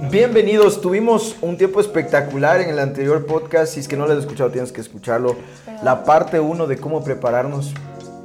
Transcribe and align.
Bienvenidos, 0.00 0.80
tuvimos 0.80 1.34
un 1.42 1.58
tiempo 1.58 1.80
espectacular 1.80 2.60
en 2.60 2.70
el 2.70 2.78
anterior 2.78 3.26
podcast, 3.26 3.74
si 3.74 3.80
es 3.80 3.88
que 3.88 3.96
no 3.96 4.06
lo 4.06 4.12
has 4.12 4.20
escuchado 4.20 4.48
tienes 4.48 4.70
que 4.70 4.80
escucharlo, 4.80 5.36
la 5.82 6.04
parte 6.04 6.38
1 6.38 6.68
de 6.68 6.78
cómo 6.78 7.02
prepararnos 7.02 7.74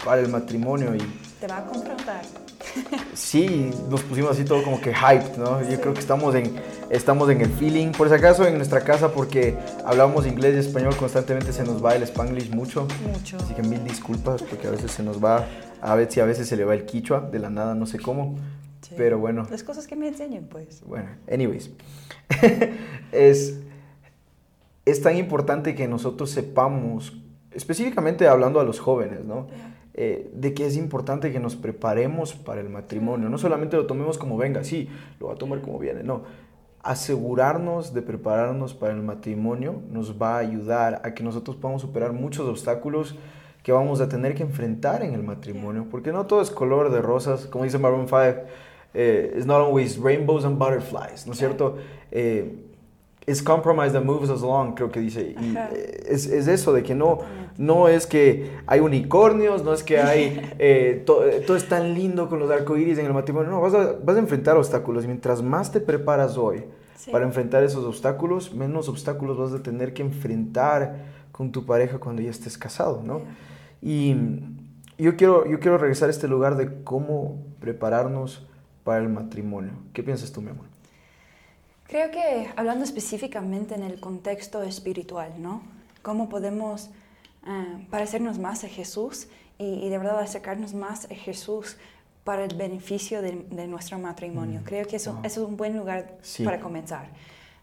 para 0.05 0.21
el 0.21 0.29
matrimonio 0.29 0.95
y... 0.95 0.99
Te 1.39 1.47
va 1.47 1.57
a 1.57 1.65
confrontar. 1.65 2.21
Sí, 3.13 3.71
nos 3.89 4.01
pusimos 4.01 4.31
así 4.31 4.45
todo 4.45 4.63
como 4.63 4.79
que 4.79 4.93
hyped, 4.93 5.37
¿no? 5.37 5.67
Yo 5.67 5.81
creo 5.81 5.93
que 5.93 5.99
estamos 5.99 6.35
en, 6.35 6.55
estamos 6.89 7.29
en 7.29 7.41
el 7.41 7.49
feeling, 7.49 7.91
por 7.91 8.07
si 8.07 8.13
acaso 8.13 8.45
en 8.45 8.55
nuestra 8.55 8.81
casa 8.81 9.11
porque 9.11 9.57
hablamos 9.83 10.25
inglés 10.27 10.55
y 10.55 10.59
español 10.59 10.95
constantemente 10.95 11.53
se 11.53 11.63
nos 11.63 11.83
va 11.83 11.95
el 11.95 12.03
spanglish 12.03 12.51
mucho. 12.51 12.87
Mucho. 13.11 13.37
Así 13.37 13.53
que 13.55 13.63
mil 13.63 13.83
disculpas 13.83 14.43
porque 14.43 14.67
a 14.67 14.71
veces 14.71 14.91
se 14.91 15.03
nos 15.03 15.23
va, 15.23 15.45
a 15.81 15.95
veces, 15.95 16.23
a 16.23 16.25
veces 16.25 16.47
se 16.47 16.55
le 16.55 16.65
va 16.65 16.75
el 16.75 16.85
quichua 16.85 17.21
de 17.31 17.39
la 17.39 17.49
nada, 17.49 17.73
no 17.75 17.85
sé 17.87 17.99
cómo. 17.99 18.37
Sí. 18.93 18.97
Pero 18.97 19.19
bueno. 19.19 19.45
Las 19.49 19.63
cosas 19.63 19.87
que 19.87 19.95
me 19.95 20.07
enseñan, 20.07 20.45
pues. 20.49 20.83
Bueno, 20.85 21.09
anyways. 21.31 21.71
es, 23.11 23.59
es 24.85 25.01
tan 25.01 25.17
importante 25.17 25.75
que 25.75 25.87
nosotros 25.87 26.29
sepamos, 26.29 27.17
específicamente 27.51 28.27
hablando 28.27 28.59
a 28.59 28.63
los 28.63 28.79
jóvenes, 28.79 29.23
¿no? 29.25 29.47
Eh, 29.95 30.31
de 30.33 30.55
que 30.55 30.65
es 30.65 30.75
importante 30.75 31.31
que 31.31 31.39
nos 31.39 31.55
preparemos 31.55 32.33
para 32.33 32.61
el 32.61 32.69
matrimonio. 32.69 33.29
No 33.29 33.37
solamente 33.37 33.77
lo 33.77 33.85
tomemos 33.85 34.17
como 34.17 34.37
venga, 34.37 34.63
sí, 34.63 34.89
lo 35.19 35.27
va 35.27 35.33
a 35.33 35.35
tomar 35.35 35.61
como 35.61 35.77
viene, 35.77 36.03
no. 36.03 36.23
Asegurarnos 36.81 37.93
de 37.93 38.01
prepararnos 38.01 38.73
para 38.73 38.93
el 38.93 39.03
matrimonio 39.03 39.81
nos 39.91 40.19
va 40.19 40.35
a 40.35 40.39
ayudar 40.39 41.01
a 41.03 41.13
que 41.13 41.23
nosotros 41.23 41.57
podamos 41.57 41.83
superar 41.83 42.11
muchos 42.11 42.47
obstáculos 42.49 43.15
que 43.61 43.71
vamos 43.71 44.01
a 44.01 44.09
tener 44.09 44.35
que 44.35 44.43
enfrentar 44.43 45.03
en 45.03 45.13
el 45.13 45.23
matrimonio, 45.23 45.87
porque 45.89 46.11
no 46.11 46.25
todo 46.25 46.41
es 46.41 46.51
color 46.51 46.91
de 46.91 47.01
rosas, 47.01 47.45
como 47.45 47.63
dice 47.63 47.77
Maroon 47.77 48.07
5, 48.07 48.47
eh, 48.93 49.33
it's 49.35 49.45
not 49.45 49.59
always 49.61 49.97
rainbows 49.97 50.45
and 50.45 50.57
butterflies, 50.57 51.25
¿no 51.25 51.33
es 51.33 51.39
cierto? 51.39 51.77
Eh, 52.11 52.55
it's 53.25 53.41
compromise 53.41 53.93
that 53.93 54.03
moves 54.03 54.29
us 54.29 54.43
along, 54.43 54.75
creo 54.75 54.91
que 54.91 54.99
dice. 54.99 55.35
Y 55.39 55.55
eh, 55.57 56.03
es, 56.07 56.25
es 56.27 56.47
eso, 56.47 56.73
de 56.73 56.83
que 56.83 56.93
no, 56.93 57.19
no 57.57 57.87
es 57.87 58.05
que 58.05 58.51
hay 58.67 58.79
unicornios, 58.81 59.63
no 59.63 59.73
es 59.73 59.81
que 59.83 59.99
hay, 59.99 60.51
eh, 60.59 61.03
to- 61.05 61.25
eh, 61.25 61.41
todo 61.45 61.55
es 61.57 61.67
tan 61.69 61.93
lindo 61.93 62.27
con 62.29 62.39
los 62.39 62.51
arcoíris 62.51 62.97
en 62.99 63.05
el 63.05 63.13
matrimonio. 63.13 63.49
No, 63.51 63.61
vas 63.61 63.73
a, 63.73 63.93
vas 64.03 64.15
a 64.15 64.19
enfrentar 64.19 64.57
obstáculos. 64.57 65.05
Mientras 65.05 65.41
más 65.41 65.71
te 65.71 65.79
preparas 65.79 66.37
hoy 66.37 66.63
Sí. 66.95 67.11
para 67.11 67.25
enfrentar 67.25 67.63
esos 67.63 67.83
obstáculos, 67.83 68.53
menos 68.53 68.87
obstáculos 68.87 69.37
vas 69.37 69.51
a 69.51 69.61
tener 69.61 69.93
que 69.93 70.01
enfrentar 70.03 71.05
con 71.33 71.51
tu 71.51 71.65
pareja 71.65 71.97
cuando 71.97 72.21
ya 72.21 72.29
estés 72.29 72.57
casado, 72.57 73.01
¿no? 73.03 73.21
Y 73.81 74.15
yo 74.97 75.17
quiero, 75.17 75.45
yo 75.45 75.59
quiero 75.59 75.77
regresar 75.77 76.07
a 76.07 76.11
este 76.11 76.29
lugar 76.29 76.55
de 76.55 76.81
cómo 76.85 77.39
prepararnos 77.59 78.47
para 78.83 79.01
el 79.01 79.09
matrimonio. 79.09 79.73
¿Qué 79.93 80.03
piensas 80.03 80.31
tú, 80.31 80.41
mi 80.41 80.49
amor? 80.51 80.65
Creo 81.87 82.11
que 82.11 82.49
hablando 82.55 82.83
específicamente 82.83 83.75
en 83.75 83.83
el 83.83 83.99
contexto 83.99 84.63
espiritual, 84.63 85.33
¿no? 85.39 85.61
Cómo 86.01 86.27
podemos 86.29 86.89
ah, 87.45 87.77
parecernos 87.89 88.39
más 88.39 88.63
a 88.63 88.67
Jesús 88.67 89.27
y, 89.59 89.65
y 89.85 89.89
de 89.89 89.97
verdad 89.97 90.19
acercarnos 90.19 90.73
más 90.73 91.05
a 91.05 91.15
Jesús 91.15 91.77
para 92.23 92.45
el 92.45 92.55
beneficio 92.55 93.21
de, 93.21 93.45
de 93.51 93.67
nuestro 93.67 93.99
matrimonio. 93.99 94.61
Mm, 94.61 94.63
Creo 94.63 94.87
que 94.87 94.95
eso, 94.95 95.13
wow. 95.13 95.25
eso 95.25 95.43
es 95.43 95.47
un 95.49 95.57
buen 95.57 95.75
lugar 95.77 96.17
Sí. 96.21 96.43
para 96.43 96.59
comenzar. 96.59 97.07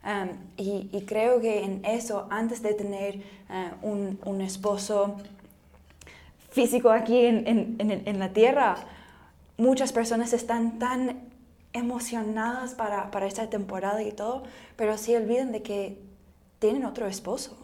Um, 0.04 0.28
y, 0.56 0.88
y 0.92 1.02
creo 1.06 1.40
que 1.40 1.62
en 1.64 1.84
eso, 1.84 2.26
antes 2.30 2.62
de 2.62 2.72
tener 2.74 3.22
ah, 3.48 3.72
un, 3.82 4.18
un 4.24 4.40
esposo 4.42 5.16
físico 6.50 6.90
aquí 6.90 7.24
en, 7.26 7.46
en- 7.46 7.76
en- 7.78 8.02
en 8.06 8.18
la 8.18 8.30
tierra, 8.32 8.76
muchas 9.60 9.92
personas 9.92 10.32
están 10.32 10.78
tan 10.78 11.20
emocionadas 11.72 12.74
para, 12.74 13.10
para 13.10 13.26
esta 13.26 13.48
temporada 13.48 14.02
y 14.02 14.12
todo, 14.12 14.42
pero 14.76 14.98
se 14.98 15.16
olvidan 15.16 15.52
de 15.52 15.62
que 15.62 15.98
tienen 16.58 16.84
otro 16.84 17.06
esposo, 17.06 17.56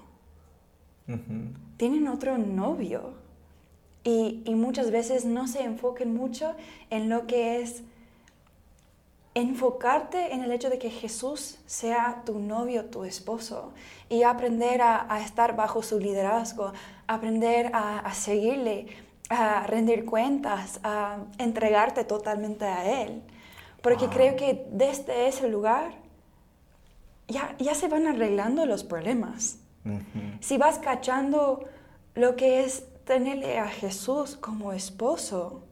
tienen 1.76 2.08
otro 2.08 2.38
novio. 2.38 3.14
Y, 4.04 4.42
y 4.44 4.54
muchas 4.54 4.92
veces 4.92 5.24
no 5.24 5.48
se 5.48 5.64
enfoquen 5.64 6.14
mucho 6.14 6.54
en 6.90 7.08
lo 7.08 7.26
que 7.26 7.60
es 7.60 7.82
enfocarte 9.34 10.32
en 10.32 10.44
el 10.44 10.52
hecho 10.52 10.70
de 10.70 10.78
que 10.78 10.90
Jesús 10.90 11.58
sea 11.66 12.22
tu 12.24 12.38
novio, 12.38 12.84
tu 12.84 13.04
esposo, 13.04 13.72
y 14.08 14.22
aprender 14.22 14.80
a, 14.80 15.12
a 15.12 15.20
estar 15.22 15.56
bajo 15.56 15.82
su 15.82 15.98
liderazgo, 15.98 16.72
aprender 17.06 17.70
a, 17.74 17.98
a 17.98 18.14
seguirle, 18.14 18.86
a 19.28 19.66
rendir 19.66 20.04
cuentas, 20.04 20.80
a 20.82 21.18
entregarte 21.38 22.04
totalmente 22.04 22.64
a 22.64 23.02
Él. 23.02 23.22
Porque 23.82 24.06
Wow. 24.06 24.14
creo 24.14 24.36
que 24.36 24.66
desde 24.70 25.28
ese 25.28 25.48
lugar 25.48 25.92
ya, 27.28 27.54
ya 27.58 27.74
se 27.74 27.88
van 27.88 28.06
arreglando 28.06 28.66
los 28.66 28.84
problemas. 28.84 29.58
Si 30.40 30.58
vas 30.58 30.78
cachando 30.80 31.64
lo 32.16 32.34
que 32.34 32.64
es 32.64 32.84
tenerle 33.04 33.58
a 33.60 33.68
Jesús 33.68 34.36
como 34.36 34.72
esposo, 34.72 35.62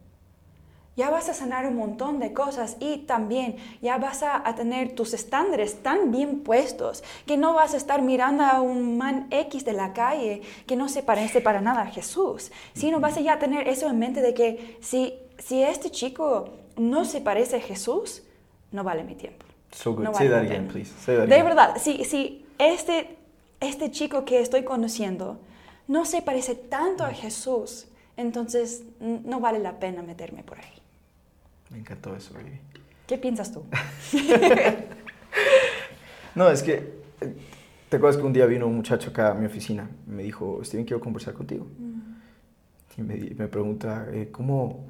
ya 0.97 1.11
vas 1.11 1.29
a 1.29 1.35
sanar 1.35 1.67
un 1.67 1.77
montón 1.77 2.21
de 2.21 2.33
cosas 2.33 2.77
y 2.81 2.99
también 2.99 3.57
ya 3.83 3.99
vas 3.99 4.23
a, 4.23 4.47
a 4.49 4.55
tener 4.55 4.95
tus 4.95 5.13
estándares 5.15 5.83
tan 5.83 6.11
bien 6.13 6.41
puestos 6.41 7.03
que 7.27 7.37
no 7.37 7.55
vas 7.55 7.75
a 7.75 7.77
estar 7.77 8.01
mirando 8.03 8.45
a 8.45 8.61
un 8.61 8.97
man 8.97 9.27
X 9.31 9.65
de 9.65 9.73
la 9.73 9.93
calle 9.93 10.43
que 10.67 10.77
no 10.77 10.89
se 10.89 11.03
parece 11.03 11.41
para 11.41 11.61
nada 11.61 11.83
a 11.83 11.87
Jesús, 11.87 12.53
sino 12.75 13.01
vas 13.01 13.17
a 13.17 13.21
ya 13.21 13.39
tener 13.39 13.67
eso 13.69 13.89
en 13.89 13.99
mente 13.99 14.21
de 14.23 14.35
que 14.35 14.79
si, 14.81 15.15
si 15.39 15.63
este 15.63 15.91
chico 15.91 16.51
no 16.77 17.05
se 17.05 17.21
parece 17.21 17.57
a 17.57 17.61
Jesús, 17.61 18.23
no 18.73 18.83
vale 18.85 19.05
mi 19.05 19.15
tiempo. 19.15 19.47
So 19.73 19.93
good. 19.95 20.05
No 20.05 20.15
Say 20.15 20.29
vale 20.29 20.31
that 20.31 20.45
la 20.45 20.51
again, 20.51 20.69
please. 20.69 20.93
Say 21.05 21.17
that 21.17 21.27
De 21.27 21.35
again. 21.35 21.47
verdad, 21.47 21.77
si, 21.79 22.05
si 22.05 22.47
este, 22.59 23.17
este 23.61 23.91
chico 23.91 24.25
que 24.25 24.41
estoy 24.41 24.63
conociendo 24.63 25.39
no 25.89 26.05
se 26.05 26.23
parece 26.23 26.55
tanto 26.55 27.05
a 27.05 27.11
Jesús, 27.11 27.87
entonces 28.17 28.85
no 29.01 29.41
vale 29.41 29.59
la 29.59 29.79
pena 29.81 30.03
meterme 30.03 30.43
por 30.45 30.59
ahí. 30.59 30.74
Me 31.75 31.81
encantó 31.81 32.15
eso, 32.15 32.33
baby. 32.35 32.61
¿Qué 33.07 33.19
piensas 33.19 33.53
tú? 33.53 33.65
No, 36.37 36.51
es 36.51 36.65
que, 36.65 36.75
eh, 37.21 37.37
¿te 37.89 37.97
acuerdas 37.97 38.17
que 38.17 38.27
un 38.27 38.33
día 38.33 38.47
vino 38.47 38.67
un 38.67 38.75
muchacho 38.75 39.11
acá 39.11 39.31
a 39.31 39.35
mi 39.35 39.47
oficina? 39.47 39.89
Me 40.05 40.25
dijo, 40.25 40.61
Steven, 40.65 40.85
quiero 40.85 41.01
conversar 41.01 41.35
contigo. 41.35 41.69
Y 42.97 43.03
me, 43.03 43.17
me 43.37 43.47
pregunta, 43.47 44.09
eh, 44.11 44.31
¿cómo? 44.33 44.89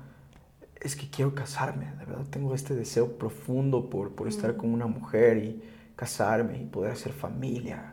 Es 0.80 0.96
que 0.96 1.10
quiero 1.10 1.34
casarme, 1.34 1.92
de 1.98 2.04
verdad 2.06 2.24
tengo 2.30 2.54
este 2.54 2.74
deseo 2.74 3.18
profundo 3.18 3.90
por, 3.90 4.12
por 4.14 4.26
estar 4.26 4.56
con 4.56 4.72
una 4.72 4.86
mujer 4.86 5.36
y 5.36 5.62
casarme 5.96 6.62
y 6.62 6.64
poder 6.64 6.92
hacer 6.92 7.12
familia. 7.12 7.92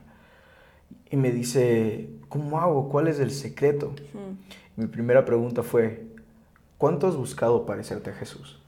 Y 1.10 1.18
me 1.18 1.32
dice, 1.32 2.10
¿cómo 2.30 2.60
hago? 2.62 2.88
¿Cuál 2.88 3.10
es 3.10 3.20
el 3.20 3.32
secreto? 3.32 3.94
Mi 4.78 4.88
primera 4.88 5.26
pregunta 5.26 5.62
fue, 5.62 6.08
¿cuánto 6.78 7.08
has 7.08 7.18
buscado 7.18 7.66
parecerte 7.66 8.12
a 8.12 8.14
Jesús? 8.14 8.61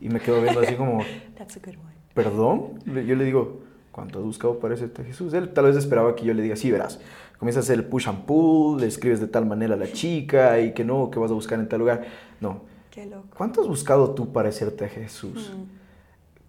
Y 0.00 0.08
me 0.08 0.20
quedo 0.20 0.40
viendo 0.40 0.60
así 0.60 0.74
como, 0.74 1.00
That's 1.36 1.56
a 1.56 1.60
good 1.60 1.76
one. 1.76 1.94
¿Perdón? 2.14 2.78
Yo 2.84 3.14
le 3.14 3.24
digo, 3.24 3.60
¿cuánto 3.92 4.18
has 4.18 4.24
buscado 4.24 4.58
parecerte 4.58 5.02
a 5.02 5.04
Jesús? 5.04 5.32
Él 5.34 5.50
tal 5.50 5.66
vez 5.66 5.76
esperaba 5.76 6.14
que 6.16 6.24
yo 6.24 6.34
le 6.34 6.42
diga, 6.42 6.56
sí, 6.56 6.70
verás. 6.70 7.00
Comienzas 7.38 7.62
a 7.62 7.66
hacer 7.66 7.78
el 7.78 7.84
push 7.84 8.08
and 8.08 8.24
pull, 8.24 8.80
le 8.80 8.88
escribes 8.88 9.20
de 9.20 9.28
tal 9.28 9.46
manera 9.46 9.74
a 9.74 9.76
la 9.76 9.92
chica 9.92 10.58
y 10.60 10.72
que 10.72 10.84
no, 10.84 11.10
que 11.10 11.20
vas 11.20 11.30
a 11.30 11.34
buscar 11.34 11.60
en 11.60 11.68
tal 11.68 11.78
lugar. 11.78 12.04
No. 12.40 12.62
Qué 12.90 13.06
loco. 13.06 13.28
¿Cuánto 13.36 13.60
has 13.60 13.68
buscado 13.68 14.10
tú 14.10 14.32
parecerte 14.32 14.84
a 14.84 14.88
Jesús? 14.88 15.52
Mm. 15.54 15.78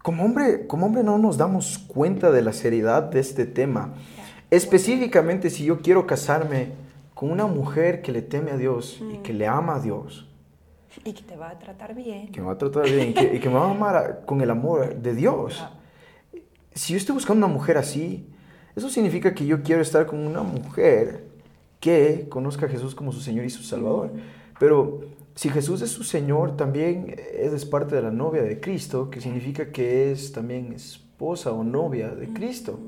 Como 0.02 0.24
hombre, 0.24 0.66
como 0.66 0.86
hombre 0.86 1.02
no 1.04 1.18
nos 1.18 1.36
damos 1.36 1.78
cuenta 1.78 2.32
de 2.32 2.42
la 2.42 2.52
seriedad 2.52 3.02
de 3.02 3.20
este 3.20 3.44
tema. 3.44 3.94
Específicamente 4.50 5.50
si 5.50 5.64
yo 5.64 5.80
quiero 5.80 6.06
casarme 6.06 6.72
con 7.14 7.30
una 7.30 7.46
mujer 7.46 8.00
que 8.00 8.10
le 8.10 8.22
teme 8.22 8.50
a 8.50 8.56
Dios 8.56 9.00
y 9.12 9.18
que 9.18 9.34
le 9.34 9.46
ama 9.46 9.76
a 9.76 9.80
Dios, 9.80 10.26
Y 11.04 11.12
que 11.12 11.22
te 11.22 11.36
va 11.36 11.50
a 11.50 11.58
tratar 11.58 11.94
bien. 11.94 12.32
que 12.32 12.40
me 12.40 12.46
va 12.46 12.52
a 12.54 12.58
tratar 12.58 12.84
bien 12.90 13.10
y 13.10 13.14
que, 13.14 13.34
y 13.36 13.40
que 13.40 13.48
me 13.48 13.54
va 13.54 13.66
a 13.68 13.70
amar 13.70 13.96
a- 13.96 14.20
con 14.22 14.40
el 14.40 14.50
amor 14.50 14.96
de 14.96 15.14
Dios. 15.14 15.64
Si 16.74 16.92
yo 16.92 16.96
estoy 16.98 17.14
buscando 17.14 17.44
una 17.46 17.52
mujer 17.54 17.76
así, 17.78 18.26
eso 18.76 18.88
significa 18.90 19.34
que 19.34 19.44
yo 19.46 19.62
quiero 19.62 19.82
estar 19.82 20.06
con 20.06 20.18
una 20.26 20.42
mujer 20.42 21.24
que 21.80 22.26
conozca 22.28 22.66
a 22.66 22.68
Jesús 22.68 22.94
como 22.94 23.12
su 23.12 23.20
Señor 23.20 23.44
y 23.44 23.50
su 23.50 23.62
Salvador. 23.62 24.10
Pero 24.58 25.00
si 25.34 25.48
Jesús 25.48 25.80
es 25.82 25.90
su 25.90 26.04
Señor, 26.04 26.56
también 26.56 27.14
es 27.34 27.64
parte 27.64 27.94
de 27.96 28.02
la 28.02 28.10
novia 28.10 28.42
de 28.42 28.60
Cristo, 28.60 29.10
que 29.10 29.20
significa 29.20 29.70
que 29.72 30.12
es 30.12 30.32
también 30.32 30.72
esposa 30.72 31.52
o 31.52 31.64
novia 31.64 32.10
de 32.10 32.28
Cristo. 32.32 32.78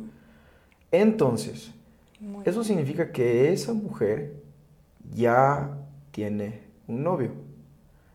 Entonces, 0.90 1.72
eso 2.44 2.62
significa 2.64 3.10
que 3.12 3.52
esa 3.52 3.72
mujer 3.72 4.34
ya 5.14 5.76
tiene 6.10 6.60
un 6.86 7.02
novio. 7.02 7.30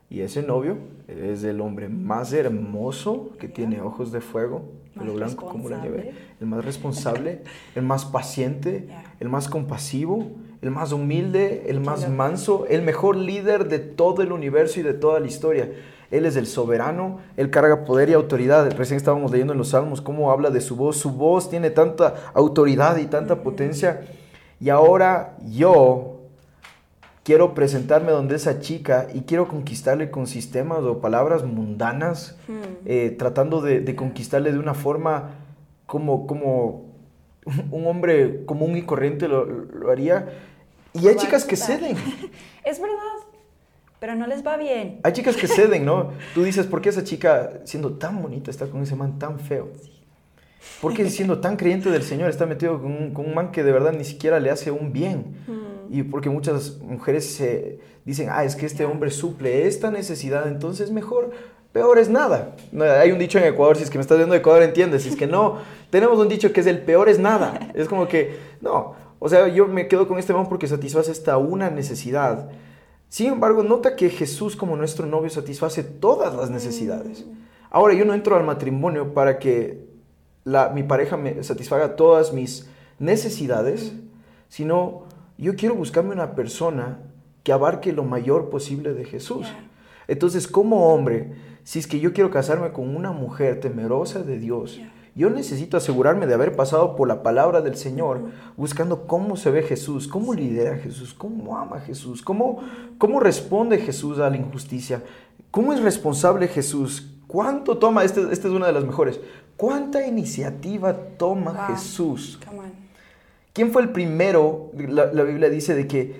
Y 0.10 0.22
ese 0.22 0.42
novio 0.42 0.78
es 1.08 1.44
el 1.44 1.60
hombre 1.60 1.90
más 1.90 2.32
hermoso, 2.32 3.32
que 3.40 3.48
tiene 3.48 3.82
ojos 3.82 4.12
de 4.12 4.22
fuego, 4.22 4.64
pelo 4.98 5.14
blanco 5.14 5.46
como 5.48 5.70
la 5.70 5.82
nieve, 5.82 6.14
el 6.40 6.48
más 6.48 6.64
responsable, 6.64 7.42
el 7.76 7.84
más 7.84 8.06
paciente, 8.06 8.88
el 9.20 9.30
más 9.30 9.50
compasivo, 9.50 10.32
el 10.62 10.72
más 10.72 10.92
humilde, 10.92 11.66
el 11.68 11.82
más 11.82 12.10
manso, 12.10 12.66
el 12.70 12.82
mejor 12.82 13.16
líder 13.16 13.68
de 13.68 13.80
todo 13.80 14.22
el 14.22 14.32
universo 14.32 14.80
y 14.80 14.84
de 14.84 14.94
toda 14.94 15.20
la 15.20 15.28
historia. 15.28 15.72
Él 16.10 16.26
es 16.26 16.38
el 16.38 16.48
soberano, 16.48 17.20
Él 17.36 17.50
carga 17.50 17.84
poder 17.84 18.10
y 18.10 18.14
autoridad. 18.14 18.72
Recién 18.78 18.98
estábamos 18.98 19.32
leyendo 19.32 19.54
en 19.54 19.60
los 19.60 19.70
Salmos 19.70 20.02
cómo 20.02 20.32
habla 20.32 20.50
de 20.50 20.62
su 20.62 20.78
voz. 20.78 20.98
Su 20.98 21.12
voz 21.12 21.50
tiene 21.50 21.70
tanta 21.70 22.32
autoridad 22.34 22.96
y 22.98 23.08
tanta 23.08 23.44
potencia. 23.44 24.02
Y 24.62 24.70
ahora 24.70 25.38
yo 25.46 26.17
quiero 27.28 27.54
presentarme 27.54 28.14
donde 28.14 28.38
esa 28.38 28.62
chica 28.62 29.10
y 29.14 29.24
quiero 29.24 29.50
conquistarle 29.50 30.10
con 30.10 30.28
sistemas 30.28 30.80
o 30.84 31.02
palabras 31.02 31.44
mundanas, 31.44 32.38
eh, 32.86 33.14
tratando 33.20 33.60
de, 33.60 33.96
conquistarle 33.98 34.54
de 34.54 34.60
una 34.60 34.74
forma 34.74 35.32
como, 35.88 36.26
como 36.26 36.86
un 37.70 37.86
hombre 37.86 38.46
común 38.46 38.78
y 38.78 38.84
corriente 38.84 39.28
lo, 39.28 39.44
lo 39.44 39.92
haría. 39.92 40.30
Y 40.94 41.10
hay 41.10 41.18
chicas 41.18 41.44
que 41.44 41.58
ceden. 41.58 41.98
es 42.64 42.80
verdad 42.80 42.96
pero 44.00 44.16
no 44.16 44.28
les 44.28 44.46
va 44.46 44.58
bien. 44.58 45.00
Hay 45.04 45.12
chicas 45.12 45.36
que 45.36 45.48
ceden, 45.48 45.84
¿no? 45.84 46.12
Tú 46.34 46.44
dices, 46.44 46.68
¿por 46.68 46.82
qué 46.82 46.90
esa 46.90 47.04
chica, 47.04 47.62
siendo 47.66 47.94
tan 47.94 48.22
bonita, 48.22 48.52
está 48.52 48.68
con 48.68 48.84
ese 48.84 48.96
man 48.96 49.18
tan 49.18 49.40
feo? 49.40 49.70
¿Por 50.80 50.94
qué 50.94 51.10
siendo 51.10 51.40
tan 51.40 51.58
creyente 51.58 51.90
del 51.90 52.04
Señor 52.04 52.30
está 52.30 52.46
metido 52.46 52.80
con 52.80 52.92
un, 52.92 53.34
man 53.34 53.52
que 53.52 53.64
de 53.64 53.72
verdad 53.72 53.94
ni 53.94 54.06
siquiera 54.06 54.40
le 54.40 54.52
hace 54.52 54.70
un 54.70 54.94
bien? 54.94 55.36
Hmm. 55.48 55.67
Y 55.90 56.04
porque 56.04 56.30
muchas 56.30 56.80
mujeres 56.80 57.26
se 57.26 57.80
dicen, 58.06 58.30
ah, 58.32 58.44
es 58.44 58.56
que 58.56 58.66
este 58.66 58.86
hombre 58.86 59.12
suple 59.12 59.68
esta 59.68 59.92
necesidad, 59.92 60.48
entonces 60.48 60.92
mejor, 60.92 61.32
peor 61.72 62.00
es 62.00 62.10
nada. 62.10 62.56
Hay 63.02 63.12
un 63.12 63.20
dicho 63.20 63.38
en 63.38 63.46
Ecuador, 63.46 63.78
si 63.78 63.84
es 63.84 63.90
que 63.90 63.98
me 63.98 64.02
estás 64.02 64.18
viendo 64.18 64.34
de 64.34 64.40
Ecuador, 64.40 64.64
entiendes. 64.64 65.04
Si 65.04 65.10
es 65.10 65.16
que 65.16 65.28
no, 65.28 65.60
tenemos 65.90 66.18
un 66.20 66.30
dicho 66.30 66.52
que 66.54 66.62
es 66.62 66.68
el 66.68 66.80
peor 66.80 67.10
es 67.10 67.20
nada. 67.20 67.72
Es 67.74 67.88
como 67.88 68.08
que, 68.08 68.38
no, 68.62 68.96
o 69.20 69.30
sea, 69.30 69.48
yo 69.48 69.68
me 69.68 69.88
quedo 69.88 70.08
con 70.08 70.20
este 70.20 70.34
man 70.34 70.48
porque 70.48 70.68
satisface 70.68 71.12
esta 71.12 71.38
una 71.38 71.70
necesidad 71.70 72.50
sin 73.10 73.28
embargo, 73.28 73.64
nota 73.64 73.96
que 73.96 74.10
Jesús 74.10 74.56
como 74.56 74.76
nuestro 74.76 75.06
novio 75.06 75.30
satisface 75.30 75.84
todas 75.84 76.36
las 76.36 76.50
necesidades. 76.50 77.26
Ahora 77.70 77.94
yo 77.94 78.06
no 78.06 78.14
entro 78.14 78.36
al 78.36 78.44
matrimonio 78.44 79.14
para 79.14 79.40
que 79.40 79.86
mi 80.74 80.84
pareja 80.84 81.18
me 81.18 81.44
satisfaga 81.44 81.96
todas 81.96 82.34
mis 82.34 82.70
necesidades, 83.00 83.94
sino 84.50 85.06
yo 85.38 85.56
quiero 85.56 85.76
buscarme 85.76 86.14
una 86.14 86.36
persona 86.36 87.00
que 87.44 87.52
abarque 87.52 87.94
lo 87.94 88.04
mayor 88.04 88.50
posible 88.50 88.94
de 88.94 89.06
Jesús. 89.06 89.48
Entonces, 90.08 90.48
como 90.48 90.94
hombre, 90.94 91.34
si 91.64 91.80
es 91.80 91.88
que 91.88 92.00
yo 92.00 92.14
quiero 92.14 92.32
casarme 92.32 92.72
con 92.72 92.96
una 92.96 93.12
mujer 93.12 93.60
temerosa 93.60 94.24
de 94.24 94.40
Dios, 94.40 94.80
yo 95.16 95.30
necesito 95.30 95.78
asegurarme 95.78 96.28
de 96.28 96.36
haber 96.36 96.56
pasado 96.56 96.96
por 96.96 97.08
la 97.08 97.24
palabra 97.24 97.62
del 97.62 97.76
Señor, 97.76 98.22
buscando 98.56 99.08
cómo 99.08 99.36
se 99.36 99.50
ve 99.50 99.64
Jesús, 99.64 100.08
cómo 100.08 100.34
lidera 100.34 100.78
Jesús, 100.78 101.14
cómo 101.14 101.58
ama 101.58 101.80
Jesús, 101.80 102.22
cómo, 102.22 102.60
cómo 102.98 103.20
responde 103.20 103.80
Jesús 103.80 104.20
a 104.20 104.30
la 104.30 104.38
injusticia, 104.38 105.04
cómo 105.50 105.74
es 105.74 105.82
responsable 105.82 106.48
Jesús, 106.48 107.16
cuánto 107.26 107.78
toma, 107.78 108.04
esta 108.04 108.32
este 108.32 108.48
es 108.48 108.54
una 108.54 108.68
de 108.68 108.74
las 108.74 108.86
mejores, 108.86 109.20
cuánta 109.56 110.06
iniciativa 110.06 110.96
toma 111.18 111.68
Jesús. 111.68 112.40
¿Quién 113.58 113.72
fue 113.72 113.82
el 113.82 113.90
primero? 113.90 114.70
La, 114.78 115.12
la 115.12 115.24
Biblia 115.24 115.50
dice 115.50 115.74
de 115.74 115.88
que 115.88 116.14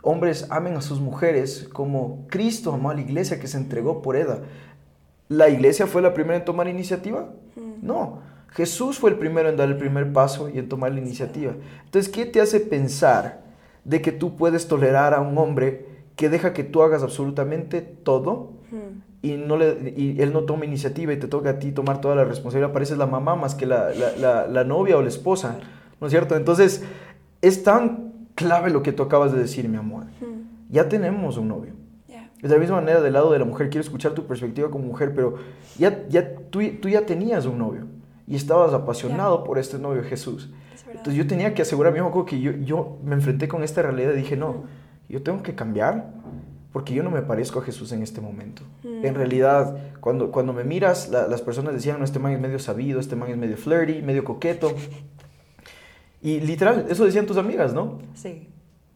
hombres 0.00 0.46
amen 0.48 0.74
a 0.74 0.80
sus 0.80 1.00
mujeres 1.00 1.68
como 1.70 2.26
Cristo 2.30 2.72
amó 2.72 2.88
a 2.88 2.94
la 2.94 3.02
iglesia 3.02 3.38
que 3.38 3.46
se 3.46 3.58
entregó 3.58 4.00
por 4.00 4.16
ella. 4.16 4.38
¿La 5.28 5.50
iglesia 5.50 5.86
fue 5.86 6.00
la 6.00 6.14
primera 6.14 6.38
en 6.38 6.46
tomar 6.46 6.68
iniciativa? 6.68 7.28
No, 7.82 8.20
Jesús 8.48 8.98
fue 8.98 9.10
el 9.10 9.16
primero 9.16 9.50
en 9.50 9.58
dar 9.58 9.68
el 9.68 9.76
primer 9.76 10.14
paso 10.14 10.48
y 10.48 10.58
en 10.58 10.70
tomar 10.70 10.92
la 10.92 11.00
iniciativa. 11.00 11.52
Entonces, 11.84 12.10
¿qué 12.10 12.24
te 12.24 12.40
hace 12.40 12.58
pensar 12.58 13.42
de 13.84 14.00
que 14.00 14.10
tú 14.10 14.38
puedes 14.38 14.66
tolerar 14.66 15.12
a 15.12 15.20
un 15.20 15.36
hombre 15.36 15.86
que 16.16 16.30
deja 16.30 16.54
que 16.54 16.64
tú 16.64 16.80
hagas 16.80 17.02
absolutamente 17.02 17.82
todo 17.82 18.52
y, 19.20 19.32
no 19.32 19.58
le, 19.58 19.92
y 19.94 20.22
él 20.22 20.32
no 20.32 20.44
toma 20.44 20.64
iniciativa 20.64 21.12
y 21.12 21.18
te 21.18 21.28
toca 21.28 21.50
a 21.50 21.58
ti 21.58 21.70
tomar 21.72 22.00
toda 22.00 22.14
la 22.14 22.24
responsabilidad? 22.24 22.72
Pareces 22.72 22.96
la 22.96 23.06
mamá 23.06 23.36
más 23.36 23.54
que 23.54 23.66
la, 23.66 23.90
la, 24.18 24.64
novia 24.64 24.96
o 24.96 25.02
la 25.02 25.08
esposa, 25.10 25.58
¿no 26.02 26.08
es 26.08 26.10
cierto? 26.10 26.34
Entonces, 26.34 26.82
es 27.42 27.62
tan 27.62 28.12
clave 28.34 28.70
lo 28.70 28.82
que 28.82 28.92
tú 28.92 29.04
acabas 29.04 29.32
de 29.32 29.38
decir, 29.38 29.68
mi 29.68 29.76
amor. 29.76 30.06
Ya 30.68 30.88
tenemos 30.88 31.36
un 31.36 31.46
novio. 31.46 31.74
De 32.42 32.48
la 32.48 32.58
misma 32.58 32.80
manera 32.80 33.00
del 33.00 33.12
lado 33.12 33.30
de 33.30 33.38
la 33.38 33.44
mujer, 33.44 33.70
quiero 33.70 33.82
escuchar 33.82 34.10
tu 34.12 34.26
perspectiva 34.26 34.68
como 34.68 34.84
mujer, 34.84 35.14
pero 35.14 35.36
ya, 35.78 36.04
ya, 36.08 36.34
tú, 36.50 36.58
tú 36.80 36.88
ya 36.88 37.06
tenías 37.06 37.46
un 37.46 37.56
novio 37.56 37.86
y 38.26 38.34
estabas 38.34 38.74
apasionado 38.74 39.44
por 39.44 39.60
este 39.60 39.78
novio 39.78 40.02
Jesús. 40.02 40.50
Entonces 40.88 41.14
yo 41.14 41.24
tenía 41.28 41.54
que 41.54 41.62
asegurarme, 41.62 41.98
yo 41.98 42.24
que 42.24 42.40
yo, 42.40 42.50
yo 42.50 42.98
me 43.04 43.14
enfrenté 43.14 43.46
con 43.46 43.62
esta 43.62 43.82
realidad 43.82 44.12
y 44.14 44.16
dije, 44.16 44.36
no, 44.36 44.64
yo 45.08 45.22
tengo 45.22 45.40
que 45.44 45.54
cambiar 45.54 46.10
porque 46.72 46.94
yo 46.94 47.04
no 47.04 47.12
me 47.12 47.22
parezco 47.22 47.60
a 47.60 47.62
Jesús 47.62 47.92
en 47.92 48.02
este 48.02 48.20
momento. 48.20 48.62
Mm. 48.82 49.06
En 49.06 49.14
realidad, 49.14 49.76
cuando, 50.00 50.32
cuando 50.32 50.52
me 50.52 50.64
miras, 50.64 51.10
las 51.10 51.42
personas 51.42 51.74
decían, 51.74 52.00
no, 52.00 52.04
este 52.04 52.18
man 52.18 52.32
es 52.32 52.40
medio 52.40 52.58
sabido, 52.58 52.98
este 52.98 53.14
man 53.14 53.30
es 53.30 53.36
medio 53.36 53.56
flirty, 53.56 54.02
medio 54.02 54.24
coqueto. 54.24 54.74
Y 56.22 56.40
literal, 56.40 56.86
eso 56.88 57.04
decían 57.04 57.26
tus 57.26 57.36
amigas, 57.36 57.74
¿no? 57.74 57.98
Sí. 58.14 58.48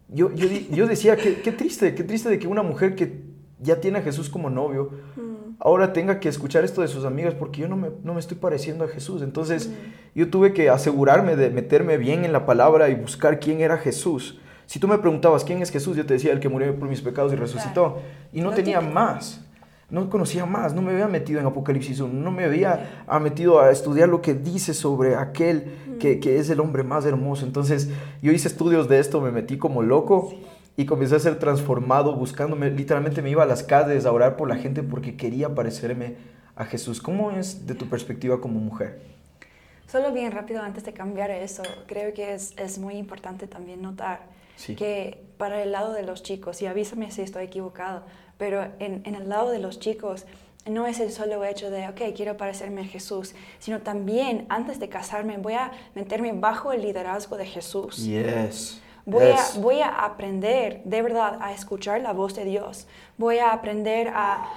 Yo, 0.09 0.33
yo, 0.33 0.47
yo 0.71 0.87
decía, 0.87 1.17
qué, 1.17 1.41
qué 1.41 1.51
triste, 1.51 1.95
qué 1.95 2.05
triste 2.05 2.29
de 2.29 2.39
que 2.39 2.47
una 2.47 2.63
mujer 2.63 2.95
que 2.95 3.25
ya 3.61 3.81
tiene 3.81 3.99
a 3.99 4.03
Jesús 4.03 4.29
como 4.31 4.49
novio, 4.49 4.91
mm. 5.17 5.57
ahora 5.59 5.93
tenga 5.93 6.21
que 6.21 6.29
escuchar 6.29 6.65
esto 6.65 6.83
de 6.83 6.89
sus 6.89 7.05
amigas 7.05 7.35
porque 7.35 7.63
yo 7.63 7.69
no 7.69 7.77
me, 7.77 7.89
no 8.05 8.15
me 8.15 8.21
estoy 8.21 8.37
pareciendo 8.37 8.85
a 8.85 8.89
Jesús. 8.89 9.23
Entonces 9.23 9.69
mm. 9.69 10.19
yo 10.19 10.31
tuve 10.31 10.53
que 10.53 10.71
asegurarme 10.71 11.35
de 11.35 11.51
meterme 11.51 11.97
bien 11.97 12.25
en 12.25 12.33
la 12.33 12.47
palabra 12.47 12.89
y 12.89 12.95
buscar 12.95 13.41
quién 13.41 13.61
era 13.61 13.79
Jesús. 13.79 14.39
Si 14.67 14.79
tú 14.79 14.89
me 14.89 14.99
preguntabas 14.99 15.45
quién 15.45 15.63
es 15.63 15.71
Jesús, 15.71 15.97
yo 15.97 16.07
te 16.07 16.15
decía 16.15 16.33
el 16.33 16.41
que 16.41 16.49
murió 16.49 16.77
por 16.79 16.89
mis 16.89 17.01
pecados 17.01 17.33
y 17.33 17.37
resucitó. 17.37 17.99
Y 18.33 18.41
no 18.41 18.51
tenía 18.53 18.81
más. 18.81 19.46
No 19.89 20.11
conocía 20.11 20.47
más, 20.47 20.75
no 20.75 20.83
me 20.83 20.93
había 20.93 21.07
metido 21.07 21.39
en 21.39 21.47
Apocalipsis 21.47 22.01
no 22.01 22.33
me 22.33 22.45
había 22.45 23.07
metido 23.21 23.61
a 23.61 23.71
estudiar 23.71 24.09
lo 24.09 24.21
que 24.21 24.35
dice 24.35 24.75
sobre 24.75 25.15
aquel 25.15 25.99
que, 26.01 26.19
que, 26.19 26.39
es 26.39 26.51
el 26.51 26.59
hombre 26.59 26.83
más 26.83 27.07
hermoso. 27.07 27.47
Entonces 27.47 27.89
yo 28.21 28.33
hice 28.33 28.49
estudios 28.49 28.89
de 28.89 28.99
esto, 28.99 29.21
me 29.21 29.31
metí 29.31 29.59
como 29.59 29.83
loco 29.83 30.35
y 30.77 30.87
comencé 30.87 31.15
a 31.15 31.19
ser 31.21 31.39
transformado 31.39 32.17
buscándome, 32.17 32.71
literalmente 32.71 33.23
me 33.23 33.31
iba 33.31 33.45
a 33.45 33.47
las 33.47 33.63
calles 33.63 34.07
a 34.07 34.13
orar 34.13 34.37
por 34.37 34.49
la 34.49 34.57
gente 34.57 34.83
porque 34.83 35.17
quería 35.17 35.55
parecerme 35.55 36.17
a 36.57 36.65
Jesús. 36.65 37.01
¿Cómo 37.01 37.31
es 37.31 37.67
de 37.67 37.75
tu 37.75 37.89
perspectiva 37.89 38.41
como 38.41 38.59
mujer? 38.59 39.01
Solo 39.87 40.13
bien 40.13 40.33
rápido 40.33 40.63
antes 40.63 40.85
de 40.85 40.93
cambiar 40.93 41.31
eso, 41.31 41.63
creo 41.87 42.13
que 42.13 42.35
es, 42.35 42.55
es 42.57 42.79
muy 42.79 42.95
importante 42.95 43.47
también 43.47 43.83
notar 43.83 44.35
que 44.77 45.23
para 45.37 45.63
el 45.63 45.73
lado 45.73 45.93
de 45.93 46.03
los 46.03 46.23
chicos, 46.23 46.63
y 46.63 46.67
avísame 46.67 47.11
si 47.11 47.23
estoy 47.23 47.45
equivocado, 47.45 48.03
pero 48.39 48.73
en, 48.79 49.03
en 49.05 49.15
el 49.15 49.29
lado 49.29 49.51
de 49.51 49.59
los 49.59 49.79
chicos, 49.79 50.27
no 50.67 50.87
es 50.87 51.01
el 51.01 51.13
solo 51.13 51.45
hecho 51.45 51.71
de, 51.71 51.89
ok, 51.89 52.15
quiero 52.15 52.37
parecerme 52.37 52.83
a 52.83 52.85
Jesús, 52.85 53.35
sino 53.59 53.81
también 53.81 54.47
antes 54.49 54.81
de 54.81 54.89
casarme 54.89 55.39
voy 55.39 55.55
a 55.55 55.71
meterme 55.95 56.33
bajo 56.33 56.73
el 56.73 56.83
liderazgo 56.83 57.37
de 57.37 57.47
Jesús. 57.47 58.05
Yes. 58.05 58.81
Voy, 59.05 59.27
a, 59.27 59.39
voy 59.61 59.81
a 59.81 60.05
aprender 60.05 60.83
de 60.85 61.01
verdad 61.01 61.39
a 61.41 61.53
escuchar 61.53 62.01
la 62.01 62.13
voz 62.13 62.35
de 62.35 62.45
Dios. 62.45 62.89
Voy 63.17 63.39
a 63.39 63.53
aprender 63.53 64.09
a, 64.13 64.49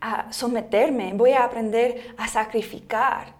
a, 0.00 0.32
someterme. 0.32 1.12
Voy 1.14 1.32
a 1.32 1.44
aprender 1.44 2.14
a 2.16 2.28
sacrificar, 2.28 3.34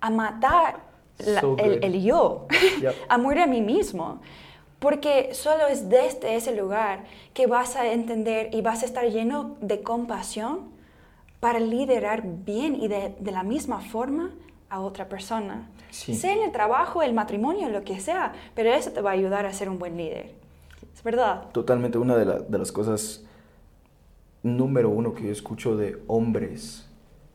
a 0.00 0.10
matar 0.10 0.80
el, 1.18 2.02
yo, 2.02 2.46
a 3.08 3.18
morir 3.18 3.42
a 3.42 3.46
mí 3.48 3.60
mismo. 3.60 4.20
Porque 4.80 5.30
solo 5.34 5.66
es 5.68 5.88
desde 5.88 6.34
ese 6.34 6.56
lugar 6.56 7.04
que 7.34 7.46
vas 7.46 7.76
a 7.76 7.92
entender 7.92 8.52
y 8.52 8.62
vas 8.62 8.82
a 8.82 8.86
estar 8.86 9.04
lleno 9.08 9.56
de 9.60 9.82
compasión 9.82 10.70
para 11.38 11.60
liderar 11.60 12.22
bien 12.24 12.74
y 12.74 12.88
de, 12.88 13.14
de 13.18 13.30
la 13.30 13.42
misma 13.42 13.80
forma 13.80 14.32
a 14.68 14.80
otra 14.80 15.08
persona. 15.08 15.68
Sea 15.90 16.32
en 16.32 16.42
el 16.42 16.52
trabajo, 16.52 17.02
el 17.02 17.12
matrimonio, 17.12 17.68
lo 17.68 17.82
que 17.84 18.00
sea, 18.00 18.32
pero 18.54 18.72
eso 18.72 18.90
te 18.92 19.00
va 19.00 19.10
a 19.10 19.14
ayudar 19.14 19.46
a 19.46 19.52
ser 19.52 19.68
un 19.68 19.78
buen 19.78 19.96
líder. 19.96 20.32
¿Es 20.94 21.02
verdad? 21.02 21.50
Totalmente 21.52 21.98
una 21.98 22.16
de, 22.16 22.44
de 22.48 22.58
las 22.58 22.72
cosas 22.72 23.24
número 24.42 24.88
uno 24.90 25.14
que 25.14 25.24
yo 25.24 25.32
escucho 25.32 25.76
de 25.76 26.02
hombres 26.06 26.86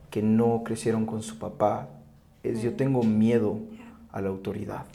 que 0.10 0.22
no 0.22 0.64
crecieron 0.64 1.06
con 1.06 1.22
su 1.22 1.38
papá 1.38 1.90
es 2.42 2.62
yo 2.62 2.72
mm. 2.72 2.76
tengo 2.76 3.04
miedo 3.04 3.60
a 4.12 4.22
la 4.22 4.30
autoridad. 4.30 4.86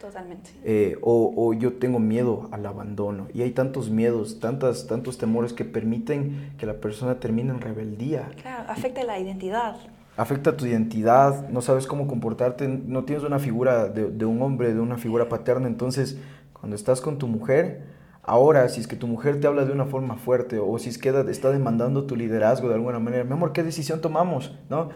Totalmente. 0.00 0.50
Eh, 0.64 0.96
o, 1.02 1.32
o, 1.36 1.52
yo 1.52 1.74
tengo 1.74 1.98
miedo 1.98 2.48
al 2.52 2.64
abandono. 2.64 3.28
Y 3.34 3.42
hay 3.42 3.50
tantos 3.50 3.90
miedos, 3.90 4.40
tantas, 4.40 4.86
tantos 4.86 5.18
temores 5.18 5.52
que 5.52 5.66
permiten 5.66 6.54
que 6.56 6.64
la 6.64 6.74
persona 6.74 7.20
termine 7.20 7.50
en 7.50 7.60
rebeldía. 7.60 8.30
Claro, 8.40 8.64
afecta 8.70 9.04
la 9.04 9.18
identidad 9.18 9.76
afecta 10.20 10.54
tu 10.54 10.66
identidad, 10.66 11.48
no 11.48 11.62
sabes 11.62 11.86
cómo 11.86 12.06
comportarte, 12.06 12.68
no 12.68 13.04
tienes 13.04 13.24
una 13.24 13.38
figura 13.38 13.88
de, 13.88 14.24
un 14.26 14.42
hombre, 14.42 14.74
de 14.74 14.80
una 14.80 14.98
figura 14.98 15.30
paterna, 15.30 15.66
entonces 15.66 16.18
cuando 16.52 16.76
estás 16.76 17.00
con 17.00 17.16
tu 17.16 17.26
mujer, 17.26 17.84
ahora 18.22 18.68
si 18.68 18.80
es 18.80 18.86
que 18.86 18.96
tu 18.96 19.06
mujer 19.06 19.40
te 19.40 19.46
habla 19.46 19.64
de 19.64 19.72
una 19.72 19.86
forma 19.86 20.16
fuerte 20.16 20.58
o 20.58 20.78
si 20.78 20.88
es 20.88 20.98
que 20.98 21.08
está 21.30 21.50
demandando 21.50 22.04
tu 22.04 22.16
liderazgo 22.16 22.68
de 22.68 22.74
alguna 22.74 22.98
manera, 22.98 23.24
mi 23.24 23.32
amor, 23.32 23.52
¿qué 23.52 23.62
decisión 23.62 24.00
tomamos? 24.00 24.56
¿No? 24.68 24.90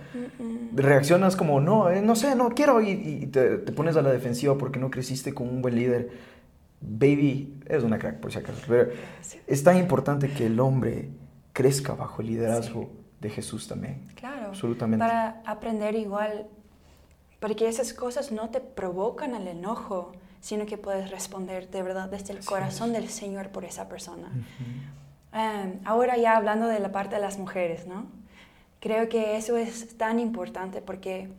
Reaccionas 0.73 1.37
como, 1.37 1.61
no, 1.61 1.91
eh, 1.91 2.03
no 2.03 2.17
sé, 2.17 2.35
no 2.37 2.51
quiero 2.51 2.81
y, 2.81 3.27
te, 3.27 3.59
te, 3.59 3.73
pones 3.73 3.97
a 3.97 4.03
la 4.03 4.13
defensiva 4.13 4.57
porque 4.59 4.79
no 4.79 4.91
creciste 4.91 5.35
con 5.35 5.49
un 5.49 5.63
buen 5.63 5.75
líder. 5.77 6.11
Baby, 6.81 7.63
es 7.67 7.83
una 7.83 7.99
crack 7.99 8.21
por 8.21 8.31
si 8.31 8.39
acaso, 8.39 8.61
pero 8.69 8.91
es 9.47 9.65
tan 9.65 9.79
importante 9.79 10.31
que 10.31 10.47
el 10.47 10.61
hombre 10.61 11.09
crezca 11.55 11.95
bajo 11.95 12.21
el 12.21 12.29
liderazgo 12.29 12.91
de 13.21 13.31
Jesús 13.31 13.67
también. 13.67 14.07
Claro. 14.17 14.49
Absolutamente. 14.49 15.03
Para 15.03 15.41
aprender 15.47 15.95
igual, 15.95 16.47
porque 17.41 17.69
esas 17.69 17.95
cosas 17.95 18.33
no 18.33 18.51
te 18.51 18.61
provocan 18.61 19.35
el 19.35 19.49
enojo, 19.49 20.13
sino 20.45 20.67
que 20.67 20.77
puedes 20.77 21.11
responder 21.11 21.71
de 21.71 21.83
verdad 21.83 22.11
desde 22.11 22.33
el 22.35 22.41
Así 22.41 22.47
corazón 22.49 22.93
del 22.93 23.09
Señor 23.09 23.49
por 23.49 23.65
esa 23.65 23.89
persona. 23.89 24.29
Um, 25.33 25.81
ahora 25.87 26.19
ya 26.19 26.37
hablando 26.37 26.67
de 26.69 26.81
la 26.81 26.93
parte 26.93 27.15
de 27.15 27.23
las 27.23 27.39
mujeres, 27.39 27.87
¿no? 27.87 28.05
Creo 28.79 29.09
que 29.09 29.39
eso 29.39 29.57
es 29.57 29.97
tan 29.97 30.21
importante 30.21 30.83
porque 30.83 31.31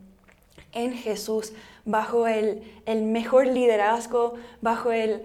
en 0.71 0.93
Jesús, 0.93 1.53
bajo 1.85 2.25
el, 2.25 2.63
el 2.87 3.03
mejor 3.03 3.45
liderazgo, 3.45 4.33
bajo 4.61 4.91
el, 4.91 5.21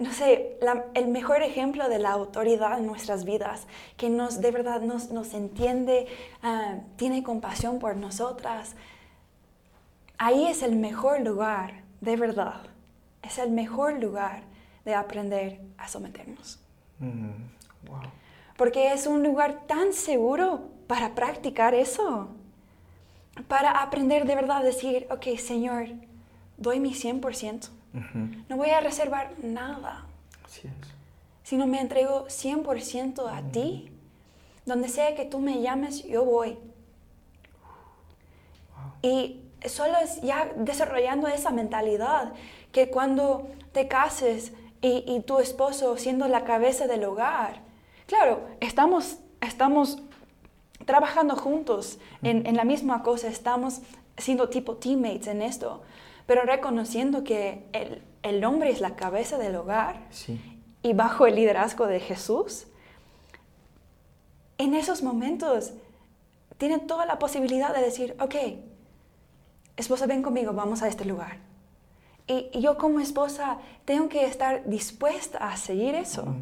no 0.00 0.10
sé, 0.12 0.56
la- 0.60 0.86
el 0.94 1.06
mejor 1.06 1.42
ejemplo 1.44 1.88
de 1.88 2.00
la 2.00 2.10
autoridad 2.10 2.80
en 2.80 2.86
nuestras 2.88 3.24
vidas, 3.24 3.68
que 3.96 4.10
nos 4.10 4.40
de 4.40 4.50
verdad 4.50 4.80
nos, 4.80 5.12
nos 5.12 5.32
entiende, 5.34 6.08
ah, 6.42 6.74
tiene 6.96 7.22
compasión 7.22 7.78
por 7.78 7.96
nosotras. 7.96 8.74
Ahí 10.18 10.46
es 10.48 10.62
el 10.64 10.74
mejor 10.74 11.20
lugar, 11.20 11.85
de 12.00 12.16
verdad. 12.16 12.62
Es 13.22 13.38
el 13.38 13.50
mejor 13.50 14.00
lugar 14.00 14.42
de 14.84 14.94
aprender 14.94 15.60
a 15.78 15.88
someternos. 15.88 16.60
Mm, 16.98 17.30
wow. 17.88 18.00
Porque 18.56 18.92
es 18.92 19.06
un 19.06 19.22
lugar 19.22 19.66
tan 19.66 19.92
seguro 19.92 20.68
para 20.86 21.14
practicar 21.14 21.74
eso. 21.74 22.28
Para 23.48 23.82
aprender 23.82 24.26
de 24.26 24.34
verdad 24.34 24.58
a 24.58 24.62
decir, 24.62 25.06
ok, 25.10 25.36
Señor, 25.38 25.88
doy 26.56 26.80
mi 26.80 26.94
100%. 26.94 27.68
Ujú. 27.94 28.18
No 28.48 28.56
voy 28.56 28.70
a 28.70 28.80
reservar 28.80 29.32
nada, 29.42 30.06
Así 30.44 30.68
es. 30.68 30.74
sino 31.42 31.66
me 31.66 31.80
entrego 31.80 32.26
100% 32.28 33.28
a 33.28 33.42
ti. 33.50 33.90
Donde 34.64 34.88
sea 34.88 35.14
que 35.14 35.24
tú 35.24 35.38
me 35.38 35.60
llames, 35.62 36.04
yo 36.04 36.24
voy. 36.24 36.58
Y 39.02 39.40
solo 39.68 39.96
es 39.98 40.20
ya 40.22 40.50
desarrollando 40.56 41.28
esa 41.28 41.50
mentalidad 41.50 42.32
que 42.72 42.90
cuando 42.90 43.48
te 43.72 43.88
cases 43.88 44.52
y, 44.82 45.04
y 45.06 45.20
tu 45.20 45.38
esposo 45.38 45.96
siendo 45.96 46.28
la 46.28 46.44
cabeza 46.44 46.86
del 46.86 47.04
hogar, 47.04 47.60
claro, 48.06 48.40
estamos, 48.60 49.18
estamos 49.40 49.98
trabajando 50.84 51.36
juntos 51.36 51.98
en, 52.22 52.46
en 52.46 52.56
la 52.56 52.64
misma 52.64 53.02
cosa, 53.02 53.28
estamos 53.28 53.80
siendo 54.18 54.48
tipo 54.48 54.76
teammates 54.76 55.26
en 55.28 55.42
esto, 55.42 55.82
pero 56.26 56.42
reconociendo 56.42 57.24
que 57.24 57.64
el, 57.72 58.02
el 58.22 58.44
hombre 58.44 58.70
es 58.70 58.80
la 58.80 58.96
cabeza 58.96 59.38
del 59.38 59.56
hogar 59.56 60.06
Sí. 60.10 60.40
y 60.82 60.92
bajo 60.92 61.26
el 61.26 61.34
liderazgo 61.36 61.86
de 61.86 62.00
Jesús, 62.00 62.66
en 64.58 64.74
esos 64.74 65.02
momentos 65.02 65.72
tienen 66.58 66.86
toda 66.86 67.04
la 67.06 67.18
posibilidad 67.18 67.74
de 67.74 67.82
decir, 67.82 68.16
ok, 68.20 68.34
esposa, 69.76 70.06
ven 70.06 70.22
conmigo, 70.22 70.52
vamos 70.52 70.82
a 70.82 70.88
este 70.88 71.04
lugar. 71.04 71.38
Y, 72.26 72.50
y 72.52 72.60
yo 72.60 72.76
como 72.76 73.00
esposa 73.00 73.58
tengo 73.84 74.08
que 74.08 74.24
estar 74.24 74.66
dispuesta 74.66 75.38
a 75.38 75.56
seguir 75.56 75.94
eso. 75.94 76.34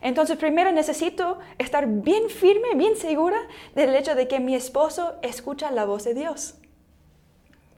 Entonces 0.00 0.36
primero 0.36 0.72
necesito 0.72 1.38
estar 1.58 1.86
bien 1.86 2.28
firme, 2.28 2.74
bien 2.74 2.96
segura 2.96 3.38
del 3.74 3.94
hecho 3.94 4.14
de 4.14 4.26
que 4.26 4.40
mi 4.40 4.54
esposo 4.54 5.14
escucha 5.22 5.70
la 5.70 5.84
voz 5.84 6.04
de 6.04 6.14
Dios. 6.14 6.56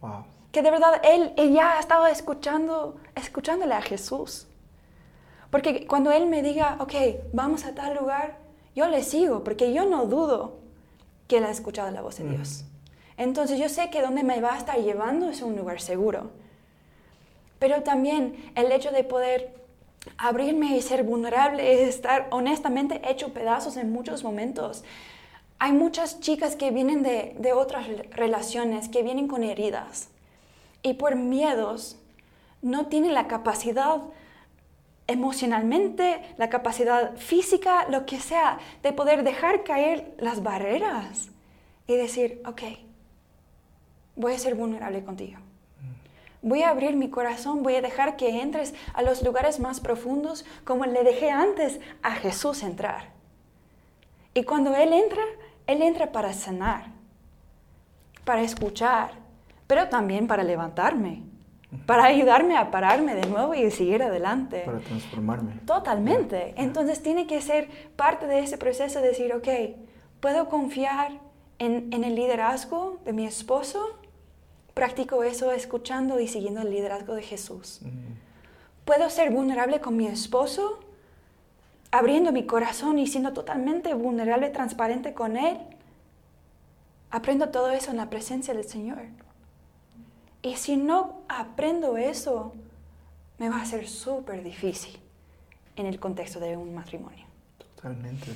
Wow. 0.00 0.24
Que 0.50 0.62
de 0.62 0.70
verdad 0.70 1.00
él, 1.04 1.32
él 1.36 1.52
ya 1.52 1.76
ha 1.76 1.80
estado 1.80 2.06
escuchando, 2.06 2.96
escuchándole 3.14 3.74
a 3.74 3.82
Jesús. 3.82 4.46
Porque 5.50 5.86
cuando 5.86 6.10
él 6.12 6.26
me 6.26 6.42
diga, 6.42 6.78
ok, 6.80 6.94
vamos 7.32 7.64
a 7.64 7.74
tal 7.74 7.94
lugar, 7.94 8.38
yo 8.74 8.88
le 8.88 9.02
sigo, 9.02 9.44
porque 9.44 9.72
yo 9.72 9.84
no 9.84 10.06
dudo 10.06 10.58
que 11.28 11.38
él 11.38 11.44
ha 11.44 11.50
escuchado 11.50 11.90
la 11.90 12.02
voz 12.02 12.16
de 12.18 12.24
Dios. 12.24 12.64
Entonces 13.16 13.58
yo 13.58 13.68
sé 13.68 13.90
que 13.90 14.02
donde 14.02 14.22
me 14.22 14.40
va 14.40 14.54
a 14.54 14.58
estar 14.58 14.78
llevando 14.78 15.30
es 15.30 15.42
un 15.42 15.56
lugar 15.56 15.80
seguro. 15.80 16.30
Pero 17.58 17.82
también 17.82 18.52
el 18.56 18.72
hecho 18.72 18.90
de 18.90 19.04
poder 19.04 19.54
abrirme 20.18 20.76
y 20.76 20.82
ser 20.82 21.02
vulnerable, 21.02 21.84
estar 21.84 22.26
honestamente 22.30 23.00
hecho 23.08 23.32
pedazos 23.32 23.76
en 23.76 23.92
muchos 23.92 24.24
momentos. 24.24 24.84
Hay 25.58 25.72
muchas 25.72 26.20
chicas 26.20 26.56
que 26.56 26.70
vienen 26.70 27.02
de, 27.02 27.34
de 27.38 27.52
otras 27.52 27.86
relaciones, 28.10 28.88
que 28.88 29.02
vienen 29.02 29.28
con 29.28 29.42
heridas 29.42 30.08
y 30.82 30.94
por 30.94 31.16
miedos 31.16 31.96
no 32.60 32.86
tienen 32.86 33.14
la 33.14 33.28
capacidad 33.28 34.02
emocionalmente, 35.06 36.20
la 36.38 36.48
capacidad 36.48 37.16
física, 37.16 37.86
lo 37.88 38.06
que 38.06 38.20
sea, 38.20 38.58
de 38.82 38.92
poder 38.92 39.22
dejar 39.22 39.64
caer 39.64 40.14
las 40.18 40.42
barreras 40.42 41.28
y 41.86 41.94
decir, 41.94 42.42
ok, 42.46 42.62
voy 44.16 44.32
a 44.34 44.38
ser 44.38 44.54
vulnerable 44.54 45.04
contigo. 45.04 45.40
Voy 46.42 46.62
a 46.62 46.68
abrir 46.68 46.94
mi 46.94 47.08
corazón, 47.08 47.62
voy 47.62 47.76
a 47.76 47.80
dejar 47.80 48.16
que 48.16 48.42
entres 48.42 48.74
a 48.92 49.00
los 49.00 49.22
lugares 49.22 49.60
más 49.60 49.80
profundos 49.80 50.44
como 50.64 50.84
le 50.84 51.02
dejé 51.02 51.30
antes 51.30 51.80
a 52.02 52.12
Jesús 52.12 52.62
entrar. 52.62 53.12
Y 54.34 54.42
cuando 54.44 54.76
Él 54.76 54.92
entra, 54.92 55.22
Él 55.66 55.80
entra 55.80 56.12
para 56.12 56.34
sanar, 56.34 56.88
para 58.26 58.42
escuchar, 58.42 59.12
pero 59.66 59.88
también 59.88 60.26
para 60.26 60.42
levantarme, 60.42 61.22
para 61.86 62.04
ayudarme 62.04 62.58
a 62.58 62.70
pararme 62.70 63.14
de 63.14 63.26
nuevo 63.26 63.54
y 63.54 63.70
seguir 63.70 64.02
adelante. 64.02 64.64
Para 64.66 64.80
transformarme. 64.80 65.54
Totalmente. 65.64 66.52
Entonces 66.58 67.02
tiene 67.02 67.26
que 67.26 67.40
ser 67.40 67.70
parte 67.96 68.26
de 68.26 68.40
ese 68.40 68.58
proceso 68.58 69.00
de 69.00 69.08
decir, 69.08 69.32
ok, 69.32 69.48
¿puedo 70.20 70.50
confiar 70.50 71.12
en, 71.58 71.90
en 71.90 72.04
el 72.04 72.14
liderazgo 72.16 72.98
de 73.06 73.14
mi 73.14 73.24
esposo? 73.24 73.98
Practico 74.74 75.22
eso 75.22 75.52
escuchando 75.52 76.18
y 76.18 76.26
siguiendo 76.26 76.60
el 76.60 76.70
liderazgo 76.70 77.14
de 77.14 77.22
Jesús. 77.22 77.80
¿Puedo 78.84 79.08
ser 79.08 79.30
vulnerable 79.30 79.80
con 79.80 79.96
mi 79.96 80.06
esposo? 80.08 80.80
Abriendo 81.92 82.32
mi 82.32 82.44
corazón 82.44 82.98
y 82.98 83.06
siendo 83.06 83.32
totalmente 83.32 83.94
vulnerable, 83.94 84.50
transparente 84.50 85.14
con 85.14 85.36
Él. 85.36 85.58
Aprendo 87.10 87.50
todo 87.50 87.70
eso 87.70 87.92
en 87.92 87.98
la 87.98 88.10
presencia 88.10 88.52
del 88.52 88.64
Señor. 88.64 88.98
Y 90.42 90.56
si 90.56 90.76
no 90.76 91.22
aprendo 91.28 91.96
eso, 91.96 92.52
me 93.38 93.48
va 93.48 93.62
a 93.62 93.64
ser 93.64 93.88
súper 93.88 94.42
difícil 94.42 94.98
en 95.76 95.86
el 95.86 96.00
contexto 96.00 96.40
de 96.40 96.56
un 96.56 96.74
matrimonio. 96.74 97.24
Totalmente. 97.58 98.32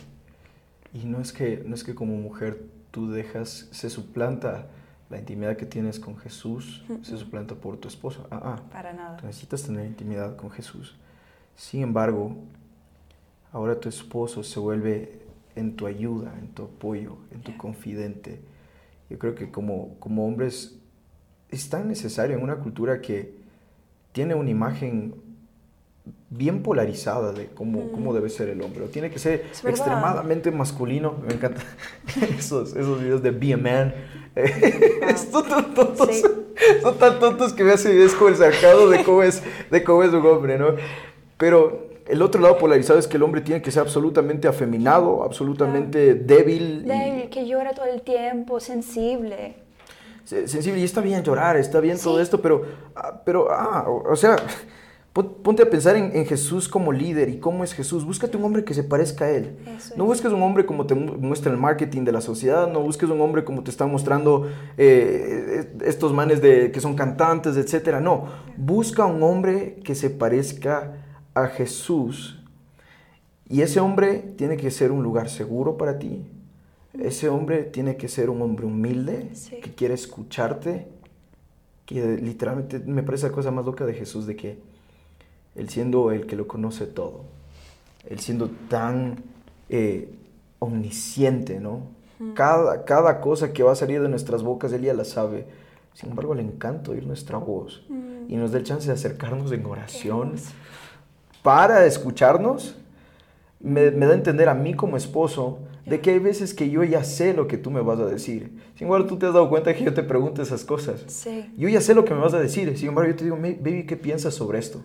Y 0.94 1.04
no 1.04 1.20
es 1.20 1.32
que, 1.32 1.62
no 1.66 1.74
es 1.74 1.84
que 1.84 1.94
como 1.94 2.16
mujer 2.16 2.64
tú 2.92 3.10
dejas, 3.10 3.68
se 3.72 3.90
suplanta 3.90 4.66
la 5.10 5.18
intimidad 5.18 5.56
que 5.56 5.66
tienes 5.66 5.98
con 5.98 6.16
Jesús, 6.18 6.84
se 7.02 7.16
suplanta 7.16 7.54
por 7.54 7.76
tu 7.78 7.88
esposo. 7.88 8.26
Ah, 8.30 8.40
ah. 8.44 8.62
Para 8.70 8.92
nada. 8.92 9.16
Tú 9.16 9.26
necesitas 9.26 9.62
tener 9.62 9.86
intimidad 9.86 10.36
con 10.36 10.50
Jesús. 10.50 10.96
Sin 11.56 11.82
embargo, 11.82 12.36
ahora 13.52 13.80
tu 13.80 13.88
esposo 13.88 14.42
se 14.42 14.60
vuelve 14.60 15.22
en 15.56 15.74
tu 15.76 15.86
ayuda, 15.86 16.34
en 16.38 16.48
tu 16.48 16.64
apoyo, 16.64 17.16
en 17.32 17.40
tu 17.40 17.50
Yeah. 17.52 17.58
confidente. 17.58 18.40
Yo 19.10 19.18
creo 19.18 19.34
que 19.34 19.50
como, 19.50 19.96
como 19.98 20.26
hombres 20.26 20.78
es 21.50 21.68
tan 21.70 21.88
necesario 21.88 22.36
en 22.36 22.42
una 22.42 22.56
cultura 22.56 23.00
que 23.00 23.34
tiene 24.12 24.34
una 24.34 24.50
imagen 24.50 25.14
bien 26.30 26.62
polarizada 26.62 27.32
de 27.32 27.46
cómo, 27.46 27.90
cómo 27.92 28.12
debe 28.14 28.28
ser 28.30 28.48
el 28.48 28.60
hombre. 28.62 28.84
O 28.84 28.86
tiene 28.88 29.10
que 29.10 29.18
ser 29.18 29.46
extremadamente 29.64 30.50
masculino. 30.50 31.14
Me 31.26 31.34
encantan 31.34 31.64
esos, 32.38 32.74
esos 32.76 33.00
videos 33.00 33.22
de 33.22 33.30
Be 33.30 33.54
a 33.54 33.56
Man. 33.56 33.94
son 35.32 35.48
tan 35.48 35.74
tontos. 35.74 36.08
Sí. 36.12 36.22
Son 36.82 36.98
tan 36.98 37.18
tontos 37.18 37.52
que 37.52 37.64
me 37.64 37.72
hace 37.72 38.04
es 38.04 38.14
como 38.14 38.28
el 38.30 38.36
sacado 38.36 38.88
de 38.90 39.04
cómo 39.04 39.22
es, 39.22 39.42
de 39.70 39.84
cómo 39.84 40.02
es 40.02 40.12
un 40.12 40.26
hombre, 40.26 40.58
¿no? 40.58 40.68
Pero 41.36 41.88
el 42.06 42.20
otro 42.22 42.40
lado 42.40 42.58
polarizado 42.58 42.98
es 42.98 43.06
que 43.06 43.16
el 43.16 43.22
hombre 43.22 43.40
tiene 43.40 43.62
que 43.62 43.70
ser 43.70 43.82
absolutamente 43.82 44.48
afeminado, 44.48 45.22
absolutamente 45.22 46.14
débil. 46.14 46.82
y- 46.84 46.88
Débil, 46.88 47.30
que 47.30 47.46
llora 47.46 47.72
todo 47.74 47.86
el 47.86 48.02
tiempo, 48.02 48.60
sensible. 48.60 49.54
se- 50.24 50.46
sensible 50.48 50.80
y 50.80 50.84
está 50.84 51.00
bien 51.00 51.22
llorar, 51.22 51.56
está 51.56 51.80
bien 51.80 51.96
todo 51.98 52.16
Sí. 52.16 52.22
esto, 52.22 52.40
pero, 52.42 52.62
ah, 52.96 53.22
pero, 53.24 53.48
ah, 53.50 53.84
o, 53.88 54.10
o 54.12 54.16
sea, 54.16 54.36
ponte 55.12 55.62
a 55.62 55.70
pensar 55.70 55.96
en, 55.96 56.14
en 56.16 56.26
Jesús 56.26 56.68
como 56.68 56.92
líder 56.92 57.28
y 57.28 57.38
cómo 57.38 57.64
es 57.64 57.72
Jesús. 57.74 58.04
Búscate 58.04 58.36
un 58.36 58.44
hombre 58.44 58.64
que 58.64 58.72
se 58.74 58.84
parezca 58.84 59.24
a 59.24 59.30
él. 59.30 59.56
Eso 59.76 59.94
No 59.96 60.04
es. 60.04 60.08
busques 60.10 60.30
un 60.32 60.42
hombre 60.42 60.64
como 60.64 60.86
te 60.86 60.94
mu- 60.94 61.14
muestra 61.18 61.50
el 61.50 61.58
marketing 61.58 62.04
de 62.04 62.12
la 62.12 62.20
sociedad, 62.20 62.70
no 62.70 62.80
busques 62.80 63.08
un 63.10 63.20
hombre 63.20 63.42
como 63.44 63.62
te 63.64 63.70
están 63.70 63.90
mostrando 63.90 64.48
eh, 64.76 65.74
estos 65.84 66.12
manes 66.12 66.40
de, 66.40 66.70
que 66.70 66.80
son 66.80 66.94
cantantes, 66.94 67.56
etcétera. 67.56 68.00
No, 68.00 68.26
busca 68.56 69.06
un 69.06 69.22
hombre 69.24 69.80
que 69.82 69.94
se 69.96 70.10
parezca 70.10 70.94
a 71.34 71.46
Jesús. 71.48 72.44
Y 73.48 73.62
ese 73.62 73.80
hombre 73.80 74.18
tiene 74.36 74.56
que 74.56 74.70
ser 74.70 74.92
un 74.92 75.02
lugar 75.02 75.28
seguro 75.30 75.76
para 75.78 75.98
ti. 75.98 76.26
Ese 76.98 77.28
hombre 77.28 77.64
tiene 77.64 77.96
que 77.96 78.06
ser 78.08 78.28
un 78.30 78.40
hombre 78.42 78.66
humilde, 78.66 79.30
Sí. 79.32 79.56
que 79.60 79.72
quiere 79.74 79.94
escucharte, 79.94 80.86
que 81.86 82.18
literalmente 82.18 82.78
me 82.80 83.02
parece 83.02 83.26
la 83.28 83.32
cosa 83.32 83.50
más 83.50 83.64
loca 83.64 83.86
de 83.86 83.94
Jesús, 83.94 84.26
de 84.26 84.36
que 84.36 84.58
él 85.54 85.68
siendo 85.68 86.12
el 86.12 86.26
que 86.26 86.36
lo 86.36 86.46
conoce 86.46 86.86
todo, 86.86 87.24
él 88.08 88.20
siendo 88.20 88.50
tan, 88.68 89.16
eh, 89.68 90.14
omnisciente, 90.58 91.60
¿no? 91.60 91.96
Cada, 92.34 92.84
cada 92.84 93.20
cosa 93.20 93.52
que 93.52 93.62
va 93.62 93.72
a 93.72 93.76
salir 93.76 94.02
de 94.02 94.08
nuestras 94.08 94.42
bocas, 94.42 94.72
Él 94.72 94.82
ya 94.82 94.92
la 94.92 95.04
sabe. 95.04 95.46
Sin 95.94 96.10
embargo, 96.10 96.34
le 96.34 96.42
encanta 96.42 96.90
oír 96.90 97.06
nuestra 97.06 97.38
voz 97.38 97.84
y 98.28 98.36
nos 98.36 98.50
da 98.50 98.58
el 98.58 98.64
chance 98.64 98.88
de 98.88 98.92
acercarnos 98.92 99.52
en 99.52 99.64
oración 99.64 100.34
para 101.42 101.86
escucharnos. 101.86 102.76
Me, 103.60 103.90
me 103.92 104.06
da 104.06 104.12
a 104.12 104.16
entender 104.16 104.48
a 104.48 104.54
mí 104.54 104.74
como 104.74 104.96
esposo 104.96 105.60
de 105.86 106.00
que 106.00 106.10
hay 106.10 106.18
veces 106.18 106.54
que 106.54 106.70
yo 106.70 106.82
ya 106.84 107.02
sé 107.04 107.34
lo 107.34 107.46
que 107.46 107.56
tú 107.56 107.70
me 107.70 107.80
vas 107.80 107.98
a 108.00 108.06
decir. 108.06 108.52
Sin 108.76 108.86
embargo, 108.86 109.06
tú 109.06 109.16
te 109.16 109.26
has 109.26 109.32
dado 109.32 109.48
cuenta 109.48 109.74
que 109.74 109.84
yo 109.84 109.94
te 109.94 110.02
pregunto 110.02 110.42
esas 110.42 110.64
cosas. 110.64 111.04
Sí. 111.06 111.52
Yo 111.56 111.68
ya 111.68 111.80
sé 111.80 111.94
lo 111.94 112.04
que 112.04 112.14
me 112.14 112.20
vas 112.20 112.34
a 112.34 112.40
decir. 112.40 112.76
Sin 112.76 112.88
embargo, 112.88 113.10
yo 113.10 113.16
te 113.16 113.24
digo, 113.24 113.36
baby, 113.36 113.86
¿qué 113.86 113.96
piensas 113.96 114.34
sobre 114.34 114.58
esto? 114.58 114.80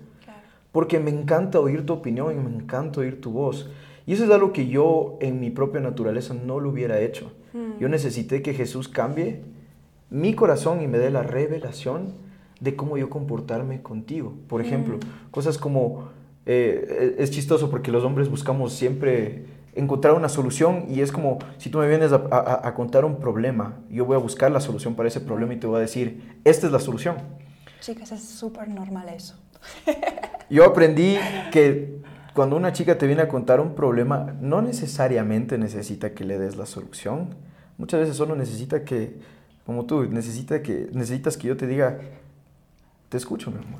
Porque 0.73 0.99
me 0.99 1.11
encanta 1.11 1.61
oír 1.61 1.85
tu 1.85 1.93
opinión 1.93 2.33
y 2.33 2.35
me 2.43 2.53
encanta 2.53 2.99
oír 2.99 3.21
tu 3.21 3.31
voz. 3.31 3.69
Y 4.05 4.11
eso 4.13 4.25
es 4.25 4.29
algo 4.31 4.51
que 4.51 4.67
yo 4.67 5.17
en 5.21 5.39
mi 5.39 5.49
propia 5.51 5.79
naturaleza 5.79 6.33
no 6.33 6.59
lo 6.59 6.69
hubiera 6.71 6.99
hecho. 6.99 7.31
Mm. 7.53 7.79
Yo 7.79 7.87
necesité 7.87 8.41
que 8.41 8.53
Jesús 8.53 8.89
cambie 8.89 9.41
mi 10.09 10.33
corazón 10.33 10.81
y 10.81 10.87
me 10.87 10.97
dé 10.97 11.09
la 11.11 11.23
revelación 11.23 12.13
de 12.59 12.75
cómo 12.75 12.97
yo 12.97 13.09
comportarme 13.09 13.81
contigo. 13.81 14.33
Por 14.49 14.59
ejemplo, 14.61 14.97
Mm. 14.97 15.31
cosas 15.31 15.57
como, 15.57 16.09
eh, 16.45 17.15
es 17.17 17.31
chistoso 17.31 17.69
porque 17.69 17.91
los 17.91 18.03
hombres 18.03 18.29
buscamos 18.29 18.73
siempre 18.73 19.45
encontrar 19.75 20.13
una 20.15 20.29
solución 20.29 20.85
y 20.89 21.01
es 21.01 21.11
como 21.11 21.39
si 21.57 21.69
tú 21.69 21.77
me 21.79 21.87
vienes 21.87 22.11
a, 22.11 22.17
a- 22.31 22.67
a 22.67 22.73
contar 22.75 23.05
un 23.05 23.17
problema, 23.19 23.79
yo 23.89 24.05
voy 24.05 24.15
a 24.15 24.19
buscar 24.19 24.51
la 24.51 24.59
solución 24.59 24.95
para 24.95 25.07
ese 25.07 25.19
problema 25.21 25.53
y 25.53 25.57
te 25.57 25.67
voy 25.67 25.77
a 25.77 25.79
decir, 25.81 26.35
esta 26.43 26.67
es 26.67 26.73
la 26.73 26.79
solución. 26.79 27.15
Chicas, 27.79 28.11
es 28.11 28.23
súper 28.23 28.67
normal 28.69 29.09
eso. 29.09 29.35
Yo 30.53 30.65
aprendí 30.65 31.17
que 31.51 31.97
cuando 32.35 32.55
una 32.55 32.73
chica 32.73 32.99
te 32.99 33.07
viene 33.07 33.23
a 33.23 33.27
contar 33.27 33.59
un 33.59 33.73
problema, 33.73 34.35
no 34.39 34.61
necesariamente 34.61 35.57
necesita 35.57 36.11
que 36.11 36.25
le 36.25 36.37
des 36.37 36.57
la 36.57 36.67
solución. 36.67 37.29
Muchas 37.79 38.01
veces 38.01 38.15
solo 38.15 38.35
necesita 38.35 38.83
que, 38.83 39.17
como 39.65 39.87
tú, 39.87 40.03
necesita 40.03 40.61
que, 40.61 40.89
necesitas 40.93 41.37
que 41.37 41.47
yo 41.47 41.57
te 41.57 41.65
diga, 41.65 41.97
te 43.09 43.17
escucho, 43.17 43.49
mi 43.49 43.65
amor. 43.65 43.79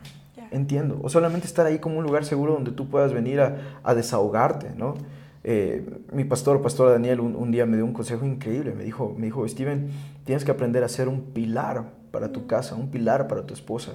Entiendo. 0.49 0.99
O 1.03 1.09
solamente 1.09 1.45
estar 1.45 1.67
ahí 1.67 1.77
como 1.77 1.99
un 1.99 2.05
lugar 2.05 2.25
seguro 2.25 2.53
donde 2.53 2.71
tú 2.71 2.89
puedas 2.89 3.13
venir 3.13 3.39
a, 3.39 3.55
a 3.83 3.93
desahogarte, 3.93 4.71
¿no? 4.75 4.95
Eh, 5.43 5.87
mi 6.11 6.23
pastor, 6.23 6.59
pastor 6.63 6.89
Daniel, 6.89 7.19
un, 7.19 7.35
un 7.35 7.51
día 7.51 7.67
me 7.67 7.75
dio 7.75 7.85
un 7.85 7.93
consejo 7.93 8.25
increíble. 8.25 8.73
Me 8.73 8.83
dijo, 8.83 9.13
me 9.15 9.27
dijo, 9.27 9.47
Steven, 9.47 9.91
tienes 10.25 10.43
que 10.43 10.49
aprender 10.49 10.83
a 10.83 10.89
ser 10.89 11.07
un 11.07 11.21
pilar 11.21 11.91
para 12.09 12.31
tu 12.31 12.47
casa, 12.47 12.73
un 12.73 12.89
pilar 12.89 13.27
para 13.27 13.45
tu 13.45 13.53
esposa. 13.53 13.91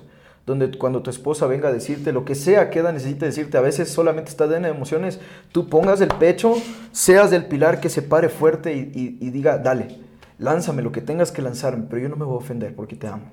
Donde 0.48 0.78
cuando 0.78 1.02
tu 1.02 1.10
esposa 1.10 1.46
venga 1.46 1.68
a 1.68 1.72
decirte 1.72 2.10
lo 2.10 2.24
que 2.24 2.34
sea 2.34 2.70
que 2.70 2.80
ella 2.80 2.90
necesite 2.90 3.26
decirte, 3.26 3.58
a 3.58 3.60
veces 3.60 3.90
solamente 3.90 4.30
está 4.30 4.46
llena 4.46 4.68
de 4.68 4.74
emociones, 4.74 5.20
tú 5.52 5.68
pongas 5.68 6.00
el 6.00 6.08
pecho, 6.08 6.54
seas 6.90 7.32
el 7.34 7.44
pilar 7.44 7.80
que 7.80 7.90
se 7.90 8.00
pare 8.00 8.30
fuerte 8.30 8.72
y, 8.74 9.30
diga, 9.30 9.58
dale, 9.58 9.98
lánzame 10.38 10.80
lo 10.80 10.90
que 10.90 11.02
tengas 11.02 11.32
que 11.32 11.42
lanzarme, 11.42 11.84
pero 11.90 12.00
yo 12.00 12.08
no 12.08 12.16
me 12.16 12.24
voy 12.24 12.36
a 12.36 12.38
ofender 12.38 12.74
porque 12.74 12.96
te 12.96 13.06
amo. 13.06 13.30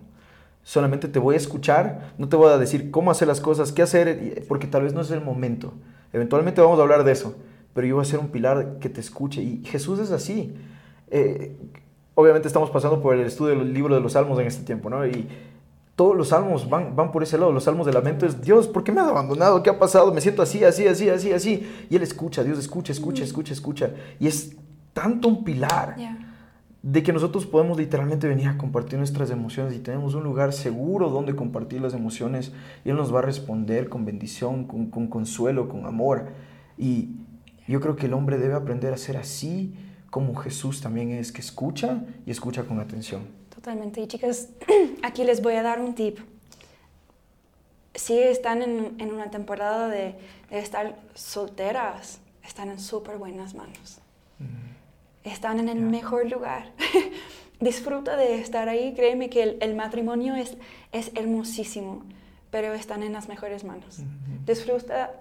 Solamente 0.61 1.07
te 1.07 1.19
voy 1.19 1.35
a 1.35 1.37
escuchar, 1.37 2.11
no 2.17 2.27
te 2.27 2.35
voy 2.35 2.51
a 2.51 2.57
decir 2.57 2.91
cómo 2.91 3.11
hacer 3.11 3.29
las 3.29 3.39
cosas, 3.39 3.71
qué 3.71 3.81
hacer, 3.81 4.43
porque 4.49 4.67
tal 4.67 4.83
vez 4.83 4.93
no 4.93 4.99
es 4.99 5.09
el 5.09 5.21
momento. 5.21 5.71
Eventualmente 6.11 6.59
vamos 6.59 6.79
a 6.79 6.81
hablar 6.81 7.05
de 7.05 7.13
eso, 7.13 7.37
pero 7.73 7.87
yo 7.87 7.95
voy 7.95 8.01
a 8.01 8.05
ser 8.05 8.19
un 8.19 8.27
pilar 8.27 8.79
que 8.81 8.89
te 8.89 8.99
escuche. 8.99 9.41
Y 9.41 9.63
Jesús 9.63 9.99
es 9.99 10.11
así. 10.11 10.53
Eh, 11.11 11.55
obviamente 12.13 12.49
estamos 12.49 12.71
pasando 12.71 13.01
por 13.01 13.15
el 13.15 13.25
estudio 13.25 13.57
del 13.57 13.73
libro 13.73 13.95
de 13.95 14.01
los 14.01 14.11
salmos 14.11 14.37
en 14.37 14.47
este 14.47 14.65
tiempo, 14.65 14.89
¿no? 14.89 15.07
Y 15.07 15.29
todos 15.95 16.15
los 16.15 16.29
salmos 16.29 16.69
van, 16.69 16.95
van 16.95 17.11
por 17.11 17.23
ese 17.23 17.37
lado. 17.37 17.51
Los 17.51 17.63
salmos 17.63 17.85
de 17.85 17.93
lamento 17.93 18.25
es, 18.25 18.41
Dios, 18.41 18.67
¿por 18.67 18.83
qué 18.83 18.91
me 18.91 18.99
has 18.99 19.07
abandonado? 19.07 19.63
¿Qué 19.63 19.69
ha 19.69 19.79
pasado? 19.79 20.13
Me 20.13 20.19
siento 20.19 20.41
así, 20.41 20.63
así, 20.63 20.87
así, 20.87 21.09
así, 21.09 21.31
así. 21.31 21.67
Y 21.89 21.95
Él 21.95 22.03
escucha, 22.03 22.43
Dios 22.43 22.59
escucha, 22.59 22.91
escucha, 22.91 23.23
escucha, 23.23 23.53
escucha. 23.53 23.91
Y 24.19 24.27
es 24.27 24.57
tanto 24.93 25.29
un 25.29 25.43
pilar 25.45 25.95
de 26.81 27.01
que 27.01 27.13
nosotros 27.13 27.45
podemos 27.45 27.77
literalmente 27.77 28.27
venir 28.27 28.47
a 28.47 28.57
compartir 28.57 28.99
nuestras 28.99 29.31
emociones 29.31 29.73
y 29.73 29.79
tenemos 29.79 30.13
un 30.15 30.23
lugar 30.23 30.53
seguro 30.53 31.09
donde 31.09 31.35
compartir 31.35 31.81
las 31.81 31.93
emociones 31.93 32.51
y 32.83 32.89
Él 32.89 32.97
nos 32.97 33.13
va 33.13 33.19
a 33.19 33.23
responder 33.23 33.89
con 33.89 34.05
bendición, 34.05 34.65
con, 34.65 34.91
con 34.91 35.07
consuelo, 35.07 35.69
con 35.69 35.85
amor. 35.85 36.27
Y 36.77 37.15
yo 37.67 37.79
creo 37.79 37.95
que 37.95 38.07
el 38.07 38.13
hombre 38.13 38.37
debe 38.37 38.53
aprender 38.53 38.93
a 38.93 38.97
ser 38.97 39.17
así 39.17 39.75
como 40.09 40.35
Jesús 40.35 40.81
también 40.81 41.11
es, 41.11 41.31
que 41.31 41.41
escucha 41.41 42.03
y 42.25 42.31
escucha 42.31 42.63
con 42.63 42.79
atención. 42.79 43.23
Totalmente. 43.55 44.01
Y 44.01 44.07
chicas, 44.07 44.49
aquí 45.03 45.23
les 45.23 45.41
voy 45.41 45.55
a 45.55 45.63
dar 45.63 45.79
un 45.79 45.95
tip. 45.95 46.19
Si 47.93 48.17
están 48.17 48.61
en, 48.61 48.95
en 48.99 49.13
una 49.13 49.31
temporada 49.31 49.87
de, 49.87 50.15
de 50.49 50.59
estar 50.59 50.97
solteras, 51.13 52.19
están 52.43 52.69
en 52.69 52.79
súper 52.79 53.17
buenas 53.17 53.55
manos. 53.55 53.99
Están 55.23 55.59
en 55.59 55.69
el 55.69 55.79
mejor 55.79 56.29
lugar. 56.29 56.71
Disfruta 57.59 58.17
de 58.17 58.39
estar 58.41 58.67
ahí. 58.67 58.93
Créeme 58.93 59.29
que 59.29 59.43
el, 59.43 59.57
el 59.61 59.75
matrimonio 59.75 60.35
es, 60.35 60.57
es 60.91 61.11
hermosísimo, 61.15 62.03
pero 62.51 62.73
están 62.73 63.01
en 63.01 63.13
las 63.13 63.29
mejores 63.29 63.63
manos. 63.63 64.01
Disfruta 64.45 65.13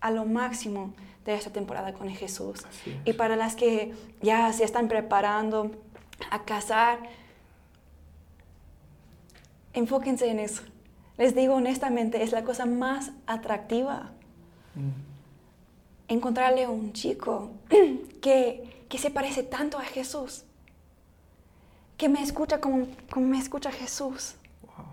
a 0.00 0.10
lo 0.10 0.26
máximo 0.26 0.92
de 1.24 1.34
esta 1.34 1.50
temporada 1.50 1.94
con 1.94 2.10
Jesús. 2.10 2.60
Y 3.06 3.14
para 3.14 3.34
las 3.36 3.56
que 3.56 3.94
ya 4.20 4.52
se 4.52 4.64
están 4.64 4.88
preparando 4.88 5.70
a 6.30 6.44
casar, 6.44 6.98
enfóquense 9.74 10.28
en 10.30 10.38
eso. 10.38 10.62
Les 11.18 11.34
digo 11.34 11.54
honestamente, 11.54 12.22
es 12.22 12.32
la 12.32 12.42
cosa 12.44 12.66
más 12.66 13.12
atractiva. 13.26 14.10
Encontrarle 16.08 16.64
a 16.64 16.70
un 16.70 16.92
chico 16.92 17.50
que, 18.20 18.84
que 18.88 18.98
se 18.98 19.10
parece 19.10 19.42
tanto 19.42 19.78
a 19.78 19.82
Jesús, 19.82 20.44
que 21.96 22.08
me 22.08 22.22
escucha 22.22 22.60
como, 22.60 22.86
como 23.10 23.26
me 23.28 23.38
escucha 23.38 23.70
Jesús, 23.70 24.34
Wow. 24.62 24.86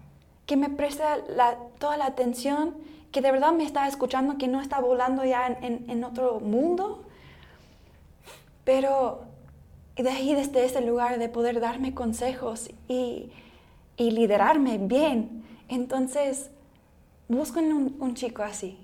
que 0.46 0.56
me 0.58 0.70
presta 0.70 1.18
la- 1.18 1.58
toda 1.80 1.98
la 1.98 2.06
atención, 2.06 2.76
que 3.12 3.22
de 3.22 3.32
verdad 3.32 3.52
me 3.52 3.64
está 3.66 3.88
escuchando, 3.88 4.38
que 4.38 4.48
no 4.48 4.62
está 4.62 4.80
volando 4.80 5.26
ya 5.26 5.48
en, 5.48 5.64
en- 5.64 5.90
en 5.90 6.04
otro 6.04 6.40
mundo. 6.40 7.04
Pero 8.64 9.24
de 9.98 10.10
ahí, 10.10 10.34
desde 10.36 10.64
ese 10.66 10.82
lugar 10.82 11.18
de 11.20 11.28
poder 11.28 11.60
darme 11.60 11.94
consejos 11.94 12.70
y, 12.88 13.32
y 14.02 14.12
liderarme 14.12 14.78
bien, 14.80 15.44
entonces 15.70 16.50
busquen 17.28 17.72
un, 17.72 17.96
un 18.00 18.16
chico 18.16 18.42
así. 18.42 18.78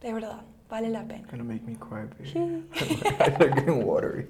De 0.00 0.12
verdad, 0.12 0.40
vale 0.70 0.88
la 0.88 1.04
pena. 1.06 1.26
Gonna 1.30 1.44
make 1.44 1.62
me 1.66 1.76
cry, 1.76 2.06
baby. 2.18 3.82
Watery. 3.84 4.26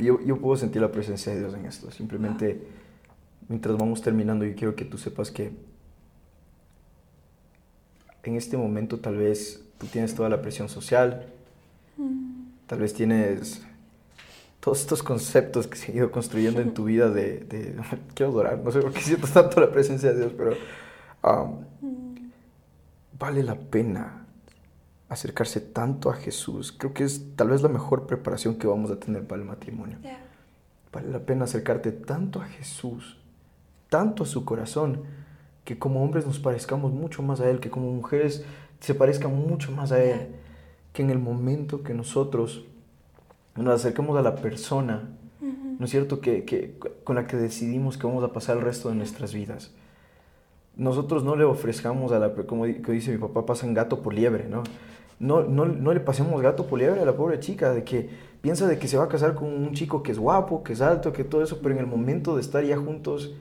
Yo, 0.00 0.20
yo- 0.24 0.38
puedo 0.40 0.56
sentir 0.56 0.80
la 0.80 0.92
presencia 0.92 1.32
de 1.32 1.40
Dios 1.40 1.54
en 1.54 1.66
esto. 1.66 1.90
Simplemente, 1.90 2.66
mientras 3.48 3.76
vamos 3.76 4.00
terminando, 4.00 4.44
yo 4.44 4.54
quiero 4.54 4.76
que 4.76 4.84
tú 4.84 4.96
sepas 4.96 5.30
que 5.32 5.50
en 8.22 8.36
este 8.36 8.56
momento 8.56 9.00
tal 9.00 9.16
vez 9.16 9.62
tú 9.78 9.86
tienes 9.86 10.14
toda 10.14 10.28
la 10.28 10.40
presión 10.40 10.68
social, 10.68 11.26
tal 12.66 12.78
vez 12.78 12.94
tienes 12.94 13.66
todos 14.64 14.80
estos 14.80 15.02
conceptos 15.02 15.66
que 15.66 15.76
se 15.76 15.92
han 15.92 15.98
ido 15.98 16.10
construyendo 16.10 16.62
en 16.62 16.72
tu 16.72 16.84
vida 16.84 17.10
de, 17.10 17.40
de- 17.40 17.76
quiero 18.14 18.32
adorar, 18.32 18.58
no 18.60 18.72
sé 18.72 18.80
por 18.80 18.94
qué 18.94 19.00
siento 19.02 19.26
tanto 19.28 19.60
la 19.60 19.70
presencia 19.70 20.10
de 20.14 20.20
Dios, 20.20 20.32
pero 20.34 20.52
um, 21.22 21.64
vale 23.18 23.42
la 23.42 23.56
pena 23.56 24.24
acercarse 25.10 25.60
tanto 25.60 26.08
a 26.08 26.14
Jesús. 26.14 26.72
Creo 26.72 26.94
que 26.94 27.04
es 27.04 27.36
tal 27.36 27.50
vez 27.50 27.60
la 27.60 27.68
mejor 27.68 28.06
preparación 28.06 28.54
que 28.54 28.66
vamos 28.66 28.90
a 28.90 28.98
tener 28.98 29.26
para 29.26 29.42
el 29.42 29.46
matrimonio. 29.46 29.98
Vale 30.90 31.10
la 31.10 31.18
pena 31.18 31.44
acercarte 31.44 31.92
tanto 31.92 32.40
a 32.40 32.46
Jesús, 32.46 33.18
tanto 33.90 34.22
a 34.22 34.26
su 34.26 34.46
corazón, 34.46 35.02
que 35.64 35.78
como 35.78 36.02
hombres 36.02 36.26
nos 36.26 36.38
parezcamos 36.38 36.90
mucho 36.90 37.22
más 37.22 37.40
a 37.40 37.50
Él, 37.50 37.60
que 37.60 37.68
como 37.68 37.92
mujeres 37.92 38.46
se 38.80 38.94
parezcan 38.94 39.34
mucho 39.36 39.72
más 39.72 39.92
a 39.92 40.02
Él, 40.02 40.28
que 40.94 41.02
en 41.02 41.10
el 41.10 41.18
momento 41.18 41.82
que 41.82 41.92
nosotros 41.92 42.64
nos 43.62 43.74
acercamos 43.74 44.16
a 44.18 44.22
la 44.22 44.36
persona, 44.36 45.10
¿no 45.78 45.84
es 45.84 45.90
cierto?, 45.90 46.20
que, 46.20 46.44
que- 46.44 46.76
con 47.04 47.16
la 47.16 47.26
que 47.26 47.36
decidimos 47.36 47.96
que 47.98 48.06
vamos 48.06 48.24
a 48.24 48.32
pasar 48.32 48.56
el 48.56 48.62
resto 48.62 48.88
de 48.88 48.94
nuestras 48.96 49.32
vidas. 49.34 49.72
Nosotros 50.76 51.22
no 51.22 51.36
le 51.36 51.44
ofrezcamos 51.44 52.10
a 52.12 52.18
la, 52.18 52.32
como 52.32 52.66
dice 52.66 53.12
mi 53.12 53.18
papá, 53.18 53.46
pasan 53.46 53.74
gato 53.74 54.02
por 54.02 54.12
liebre, 54.14 54.48
¿no? 54.48 54.64
No, 55.20 55.44
no, 55.44 55.66
no 55.66 55.94
le 55.94 56.00
pasemos 56.00 56.42
gato 56.42 56.66
por 56.66 56.80
liebre 56.80 57.00
a 57.00 57.04
la 57.04 57.16
pobre 57.16 57.38
chica, 57.38 57.72
de 57.72 57.84
que 57.84 58.10
piensa 58.40 58.66
de 58.66 58.78
que 58.78 58.88
se 58.88 58.96
va 58.96 59.04
a 59.04 59.08
casar 59.08 59.34
con 59.36 59.46
un 59.48 59.72
chico 59.72 60.02
que 60.02 60.10
es 60.10 60.18
guapo, 60.18 60.64
que 60.64 60.72
es 60.72 60.80
alto, 60.80 61.12
que 61.12 61.22
todo 61.22 61.42
eso, 61.44 61.60
pero 61.62 61.74
en 61.76 61.80
el 61.80 61.86
momento 61.86 62.34
de 62.34 62.40
estar 62.40 62.64
ya 62.64 62.76
juntos, 62.76 63.34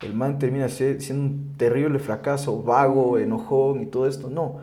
el 0.00 0.14
man 0.14 0.38
termina 0.38 0.70
siendo 0.70 1.22
un 1.22 1.54
terrible 1.58 1.98
fracaso, 1.98 2.62
vago, 2.62 3.18
enojón 3.18 3.82
y 3.82 3.86
todo 3.86 4.06
esto. 4.06 4.30
No. 4.30 4.60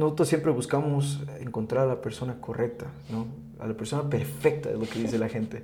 Nosotros 0.00 0.28
siempre 0.28 0.50
buscamos 0.50 1.20
encontrar 1.40 1.84
a 1.84 1.86
la 1.86 2.00
persona 2.00 2.40
correcta, 2.40 2.86
¿no? 3.10 3.26
A 3.62 3.66
la 3.66 3.74
persona 3.74 4.08
perfecta, 4.08 4.70
es 4.70 4.78
lo 4.78 4.86
que 4.86 4.98
dice 4.98 5.18
la 5.18 5.28
gente. 5.28 5.62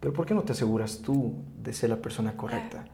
Pero 0.00 0.14
¿por 0.14 0.24
qué 0.24 0.32
no 0.32 0.42
te 0.42 0.52
aseguras 0.52 1.00
tú 1.02 1.34
de 1.62 1.74
ser 1.74 1.90
la 1.90 1.96
persona 1.96 2.34
correcta? 2.34 2.86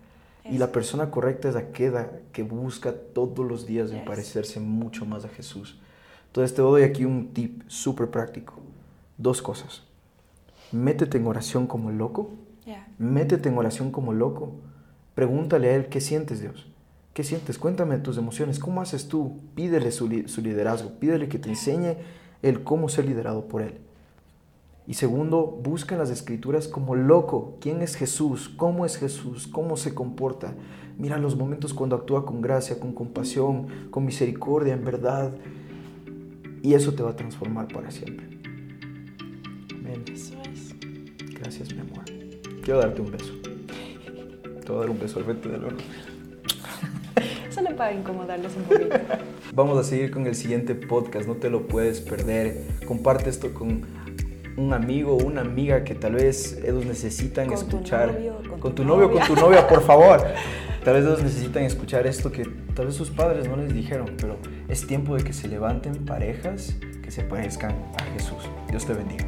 Y 0.51 0.59
la 0.59 0.73
persona 0.73 1.13
correcta 1.13 1.49
es 1.49 1.55
aquella 1.55 2.11
que 2.33 2.43
busca 2.43 2.93
todos 2.93 3.47
los 3.47 3.67
días 3.67 3.93
en 3.93 4.05
parecerse 4.05 4.59
mucho 4.59 5.07
más 5.07 5.25
a 5.25 5.29
Jesús. 5.29 5.79
Entonces 6.27 6.57
te 6.57 6.63
doy 6.63 6.83
aquí 6.83 7.05
un 7.05 7.33
tip 7.33 7.63
súper 7.69 8.11
práctico. 8.11 8.55
dos 9.17 9.41
cosas. 9.43 9.85
Métete 10.73 11.19
en 11.19 11.27
oración 11.29 11.69
como 11.69 11.93
loco. 11.93 12.31
Métete 12.99 13.49
en 13.49 13.57
oración 13.57 13.93
como 13.93 14.13
loco. 14.13 14.57
Pregúntale 15.15 15.69
a 15.69 15.77
Él, 15.77 15.87
¿qué 15.87 16.01
sientes 16.01 16.41
Dios? 16.41 16.67
¿Qué 17.15 17.23
sientes? 17.25 17.59
Cuéntame 17.59 17.97
tus 17.99 18.19
emociones. 18.19 18.59
¿Cómo 18.59 18.81
haces 18.83 19.09
tú? 19.09 19.39
Pídele 19.55 19.93
su, 19.93 20.09
li- 20.09 20.29
su 20.29 20.43
liderazgo. 20.43 20.99
Pídele 20.99 21.29
que 21.29 21.39
te 21.39 21.49
enseñe 21.49 21.95
el 22.43 22.65
cómo 22.65 22.89
ser 22.89 23.07
liderado 23.07 23.47
por 23.49 23.63
Él. 23.63 23.79
Y 24.87 24.95
segundo, 24.95 25.47
busca 25.47 25.95
en 25.95 26.01
las 26.01 26.11
escrituras 26.11 26.69
como 26.69 26.95
loco. 26.97 27.57
¿Quién 27.61 27.81
es 27.81 27.95
Jesús? 27.95 28.51
¿Cómo 28.57 28.85
es 28.85 28.99
Jesús? 28.99 29.47
¿Cómo 29.47 29.77
se 29.79 29.95
comporta? 29.95 30.55
Mira 30.99 31.17
los 31.19 31.37
momentos 31.37 31.73
cuando 31.73 31.97
actúa 31.97 32.27
con 32.27 32.43
gracia, 32.43 32.79
con 32.79 32.93
compasión, 32.93 33.89
con 33.91 34.05
misericordia, 34.05 34.75
en 34.75 34.85
verdad. 34.85 35.33
Y 36.63 36.75
eso 36.75 36.95
te 36.95 37.03
va 37.03 37.11
a 37.11 37.17
transformar 37.17 37.69
para 37.69 37.91
siempre. 37.91 38.27
Amén. 39.73 40.05
Eso 40.13 40.35
es. 40.53 40.75
Gracias, 41.39 41.73
mi 41.73 41.81
amor. 41.81 42.05
Quiero 42.63 42.81
darte 42.81 43.01
un 43.01 43.11
beso. 43.13 43.33
Te 44.65 44.69
voy 44.73 44.77
a 44.77 44.81
dar 44.81 44.91
un 44.91 44.99
beso 44.99 45.19
al 45.21 45.25
frente 45.25 45.49
del 45.49 45.65
horno. 45.65 45.79
Solo 47.51 47.75
para 47.77 47.93
incomodarles 47.93 48.53
un 48.57 48.63
poquito. 48.65 48.97
Vamos 49.55 49.79
a 49.79 49.85
seguir 49.85 50.11
con 50.11 50.27
el 50.27 50.35
siguiente 50.35 50.75
podcast, 50.75 51.27
no 51.27 51.35
te 51.35 51.51
lo 51.51 51.67
puedes 51.67 52.01
perder. 52.01 52.63
Comparte 52.87 53.31
esto 53.31 53.53
con 53.55 53.83
un 54.57 54.73
amigo 54.73 55.17
o 55.17 55.25
una 55.25 55.41
amiga 55.41 55.85
que 55.85 55.95
tal 55.95 56.15
vez 56.15 56.59
ellos 56.63 56.85
necesitan 56.87 57.47
Con 57.47 57.57
tu 57.57 57.77
escuchar. 57.77 58.13
novio, 58.15 58.37
con 58.49 58.61
con 58.61 58.75
tu 58.75 58.83
tu 58.83 58.89
novio, 58.89 59.09
novia. 59.09 59.27
con 59.27 59.35
tu 59.37 59.41
novia, 59.41 59.67
por 59.69 59.83
favor. 59.83 60.25
Tal 60.85 60.93
vez 60.95 61.05
ellos 61.05 61.23
necesitan 61.23 61.63
escuchar 61.63 62.07
esto 62.07 62.31
que 62.31 62.45
tal 62.75 62.85
vez 62.85 62.95
sus 62.95 63.09
padres 63.11 63.49
no 63.49 63.57
les 63.57 63.73
dijeron, 63.73 64.11
pero 64.19 64.37
es 64.69 64.87
tiempo 64.87 65.17
de 65.17 65.25
que 65.25 65.33
se 65.33 65.49
levanten 65.49 66.05
parejas 66.05 66.77
que 67.03 67.11
se 67.11 67.23
parezcan 67.23 67.71
a 67.99 68.03
Jesús. 68.13 68.37
Dios 68.69 68.85
te 68.85 68.93
bendiga. 68.93 69.25